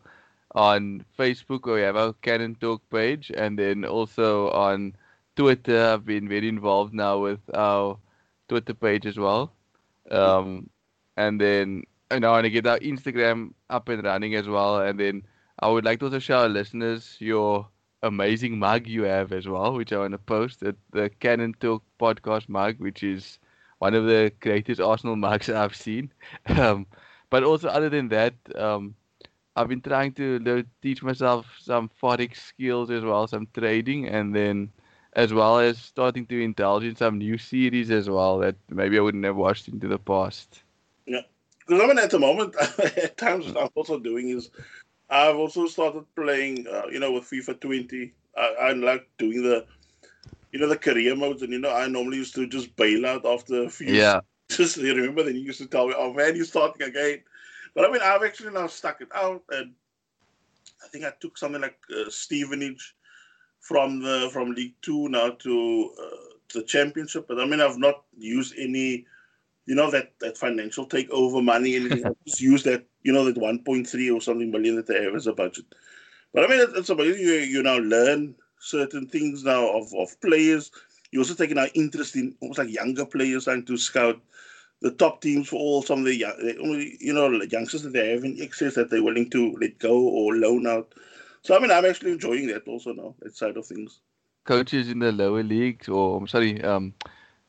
on 0.53 1.03
Facebook, 1.17 1.73
we 1.73 1.81
have 1.81 1.95
our 1.95 2.13
Cannon 2.21 2.53
Talk 2.53 2.87
page, 2.91 3.31
and 3.35 3.57
then 3.57 3.83
also 3.83 4.51
on 4.51 4.95
Twitter, 5.35 5.93
I've 5.93 6.05
been 6.05 6.29
very 6.29 6.47
involved 6.47 6.93
now 6.93 7.19
with 7.19 7.39
our 7.53 7.97
Twitter 8.47 8.73
page 8.73 9.05
as 9.05 9.17
well. 9.17 9.53
Um, 10.11 10.69
and 11.17 11.39
then 11.39 11.83
I 12.11 12.19
now 12.19 12.31
want 12.31 12.45
to 12.45 12.49
get 12.49 12.67
our 12.67 12.79
Instagram 12.79 13.53
up 13.69 13.89
and 13.89 14.03
running 14.03 14.35
as 14.35 14.47
well. 14.47 14.81
And 14.81 14.99
then 14.99 15.23
I 15.59 15.69
would 15.69 15.85
like 15.85 15.99
to 15.99 16.05
also 16.05 16.19
show 16.19 16.39
our 16.39 16.49
listeners 16.49 17.17
your 17.19 17.67
amazing 18.03 18.59
mug 18.59 18.87
you 18.87 19.03
have 19.03 19.31
as 19.31 19.47
well, 19.47 19.73
which 19.73 19.93
I 19.93 19.97
want 19.99 20.11
to 20.11 20.17
post 20.17 20.61
at 20.63 20.75
the 20.91 21.09
Cannon 21.09 21.55
Talk 21.59 21.83
podcast 21.99 22.49
mug, 22.49 22.79
which 22.79 23.01
is 23.01 23.39
one 23.79 23.95
of 23.95 24.05
the 24.05 24.31
greatest 24.39 24.81
Arsenal 24.81 25.15
mugs 25.15 25.49
I've 25.49 25.75
seen. 25.75 26.11
Um, 26.47 26.85
but 27.29 27.43
also, 27.43 27.69
other 27.69 27.89
than 27.89 28.09
that, 28.09 28.35
um, 28.55 28.93
I've 29.55 29.67
been 29.67 29.81
trying 29.81 30.13
to 30.13 30.65
teach 30.81 31.01
myself 31.01 31.47
some 31.59 31.89
forex 32.01 32.37
skills 32.37 32.91
as 32.91 33.03
well, 33.03 33.27
some 33.27 33.47
trading, 33.53 34.07
and 34.07 34.35
then 34.35 34.71
as 35.15 35.33
well 35.33 35.59
as 35.59 35.77
starting 35.77 36.25
to 36.27 36.41
indulge 36.41 36.83
in 36.83 36.95
some 36.95 37.17
new 37.17 37.37
series 37.37 37.91
as 37.91 38.09
well 38.09 38.39
that 38.39 38.55
maybe 38.69 38.97
I 38.97 39.01
wouldn't 39.01 39.25
have 39.25 39.35
watched 39.35 39.67
into 39.67 39.87
the 39.87 39.99
past. 39.99 40.63
Yeah, 41.05 41.21
because 41.59 41.81
I 41.81 41.87
mean, 41.87 41.99
at 41.99 42.11
the 42.11 42.19
moment, 42.19 42.55
at 42.79 43.17
times 43.17 43.45
what 43.45 43.63
I'm 43.63 43.69
also 43.75 43.99
doing 43.99 44.29
is 44.29 44.49
I've 45.09 45.35
also 45.35 45.67
started 45.67 46.05
playing, 46.15 46.67
uh, 46.67 46.87
you 46.91 46.99
know, 46.99 47.11
with 47.11 47.29
FIFA 47.29 47.59
20. 47.59 48.13
I, 48.35 48.55
I 48.61 48.71
like 48.73 49.07
doing 49.17 49.43
the 49.43 49.65
you 50.51 50.59
know 50.59 50.67
the 50.67 50.77
career 50.77 51.15
modes, 51.15 51.41
and 51.41 51.51
you 51.51 51.59
know 51.59 51.73
I 51.73 51.87
normally 51.87 52.17
used 52.17 52.35
to 52.35 52.47
just 52.47 52.75
bail 52.75 53.05
out 53.05 53.25
after 53.25 53.63
a 53.63 53.69
few. 53.69 53.93
Yeah. 53.93 54.21
Just 54.49 54.77
you 54.77 54.93
remember, 54.93 55.23
then 55.23 55.35
you 55.35 55.41
used 55.41 55.59
to 55.59 55.67
tell 55.67 55.87
me, 55.87 55.95
"Oh 55.97 56.13
man, 56.13 56.35
you're 56.35 56.45
starting 56.45 56.85
again." 56.87 57.23
But 57.73 57.85
I 57.85 57.91
mean, 57.91 58.01
I've 58.03 58.23
actually 58.23 58.53
now 58.53 58.67
stuck 58.67 59.01
it 59.01 59.07
out, 59.15 59.41
and 59.49 59.73
I 60.83 60.87
think 60.89 61.05
I 61.05 61.13
took 61.19 61.37
something 61.37 61.61
like 61.61 61.79
uh, 61.89 62.09
Stevenage 62.09 62.95
from 63.63 64.01
the 64.01 64.29
from 64.31 64.51
League 64.51 64.75
Two 64.81 65.07
now 65.09 65.29
to 65.29 65.91
uh, 65.99 66.35
the 66.53 66.63
Championship. 66.63 67.27
But 67.27 67.39
I 67.39 67.45
mean, 67.45 67.61
I've 67.61 67.77
not 67.77 68.03
used 68.17 68.53
any, 68.57 69.05
you 69.65 69.75
know, 69.75 69.89
that 69.89 70.11
that 70.19 70.37
financial 70.37 70.85
takeover 70.85 71.43
money. 71.43 71.77
Anything. 71.77 72.03
Just 72.27 72.41
used 72.41 72.65
that, 72.65 72.85
you 73.03 73.13
know, 73.13 73.23
that 73.25 73.35
1.3 73.35 74.13
or 74.13 74.21
something 74.21 74.51
million 74.51 74.75
that 74.75 74.87
they 74.87 75.01
have 75.01 75.15
as 75.15 75.27
a 75.27 75.33
budget. 75.33 75.65
But 76.33 76.43
I 76.43 76.47
mean, 76.47 76.67
it's 76.75 76.89
amazing. 76.89 77.21
You, 77.21 77.33
you 77.33 77.63
now 77.63 77.77
learn 77.77 78.35
certain 78.59 79.07
things 79.07 79.43
now 79.43 79.65
of, 79.69 79.93
of 79.93 80.19
players. 80.19 80.69
You're 81.11 81.21
also 81.21 81.35
taking 81.35 81.57
an 81.57 81.69
interest 81.73 82.15
in 82.15 82.35
almost 82.41 82.59
like 82.59 82.69
younger 82.69 83.05
players 83.05 83.45
trying 83.45 83.65
to 83.65 83.77
scout 83.77 84.19
the 84.81 84.91
top 84.91 85.21
teams 85.21 85.47
for 85.47 85.55
all 85.55 85.81
some 85.81 85.99
of 85.99 86.05
the 86.05 86.15
young, 86.15 86.35
you 86.99 87.13
know 87.13 87.29
youngsters 87.43 87.83
that 87.83 87.93
they 87.93 88.11
have 88.11 88.25
in 88.25 88.41
excess 88.41 88.75
that 88.75 88.89
they're 88.89 89.03
willing 89.03 89.29
to 89.29 89.55
let 89.61 89.79
go 89.79 89.97
or 89.97 90.35
loan 90.35 90.67
out. 90.67 90.93
So 91.43 91.55
I 91.55 91.59
mean, 91.59 91.71
I'm 91.71 91.85
actually 91.85 92.13
enjoying 92.13 92.47
that 92.47 92.67
also 92.67 92.93
now 92.93 93.15
that 93.19 93.35
side 93.35 93.57
of 93.57 93.65
things. 93.65 93.99
Coaches 94.45 94.89
in 94.89 94.99
the 94.99 95.11
lower 95.11 95.43
leagues, 95.43 95.87
or 95.87 96.17
I'm 96.17 96.27
sorry, 96.27 96.61
um, 96.63 96.93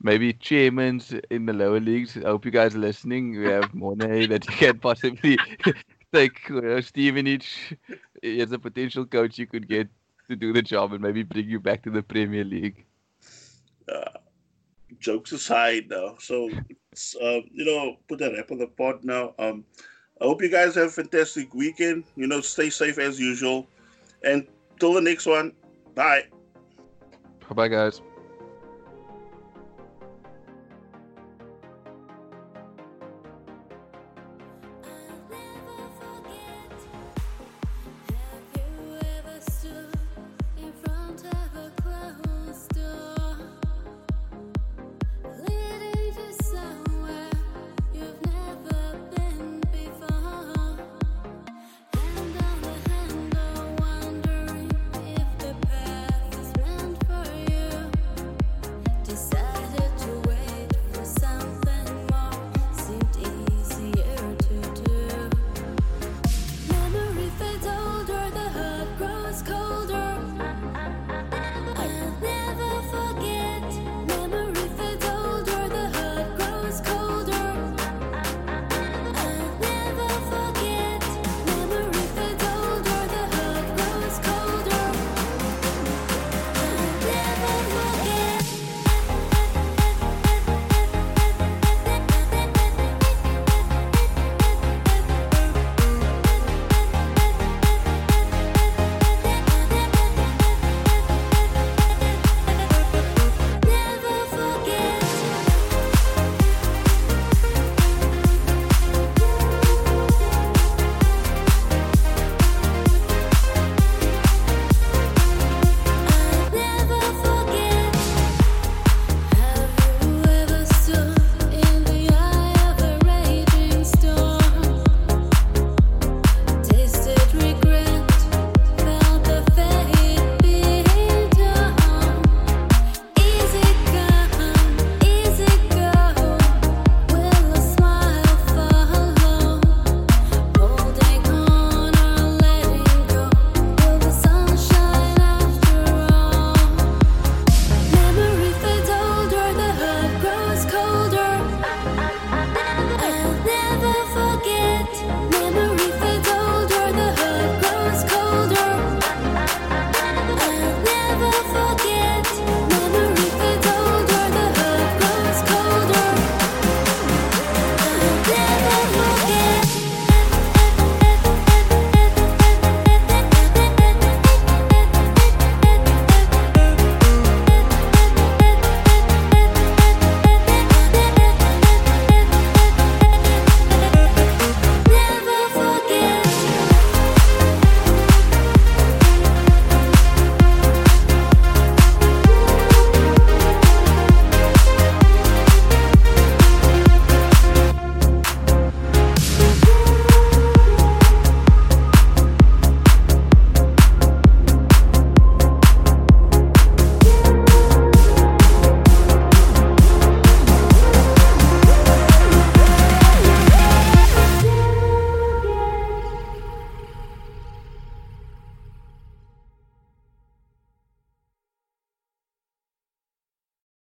maybe 0.02 0.33
chairmen 0.33 1.00
in 1.30 1.46
the 1.46 1.52
lower 1.52 1.80
leagues. 1.80 2.16
I 2.16 2.28
hope 2.28 2.44
you 2.44 2.50
guys 2.50 2.74
are 2.74 2.78
listening. 2.78 3.38
We 3.38 3.46
have 3.46 3.74
Monet 3.74 4.26
that 4.26 4.46
you 4.48 4.54
can 4.57 4.78
possibly 4.78 5.38
take 6.12 6.50
uh, 6.50 6.80
Stevenage 6.80 7.76
as 8.22 8.52
a 8.52 8.59
potential 8.59 9.07
coach 9.07 9.38
you 9.38 9.46
could 9.46 9.68
get 9.68 9.88
to 10.28 10.37
do 10.37 10.52
the 10.52 10.62
job 10.62 10.92
and 10.92 11.00
maybe 11.02 11.22
bring 11.22 11.48
you 11.48 11.61
back 11.61 11.83
to 11.85 11.90
the 11.90 12.02
Premier 12.02 12.44
League. 12.44 12.85
Uh, 13.88 14.18
jokes 14.98 15.33
aside, 15.33 15.88
now, 15.90 16.16
so 16.18 16.48
uh, 17.20 17.40
you 17.52 17.64
know, 17.64 17.96
put 18.09 18.20
a 18.22 18.33
wrap 18.33 18.50
on 18.50 18.59
the 18.59 18.66
pod 18.66 19.04
now. 19.04 19.35
Um, 19.38 19.64
I 20.20 20.24
hope 20.24 20.42
you 20.42 20.48
guys 20.48 20.74
have 20.76 20.88
a 20.88 20.90
fantastic 20.90 21.54
weekend. 21.54 22.04
You 22.16 22.26
know, 22.26 22.40
stay 22.40 22.70
safe 22.70 22.98
as 22.98 23.18
usual, 23.18 23.66
and 24.24 24.46
till 24.78 24.92
the 24.92 25.00
next 25.00 25.26
one. 25.26 25.52
Bye. 25.94 26.24
Bye, 27.48 27.54
bye, 27.54 27.68
guys. 27.68 28.00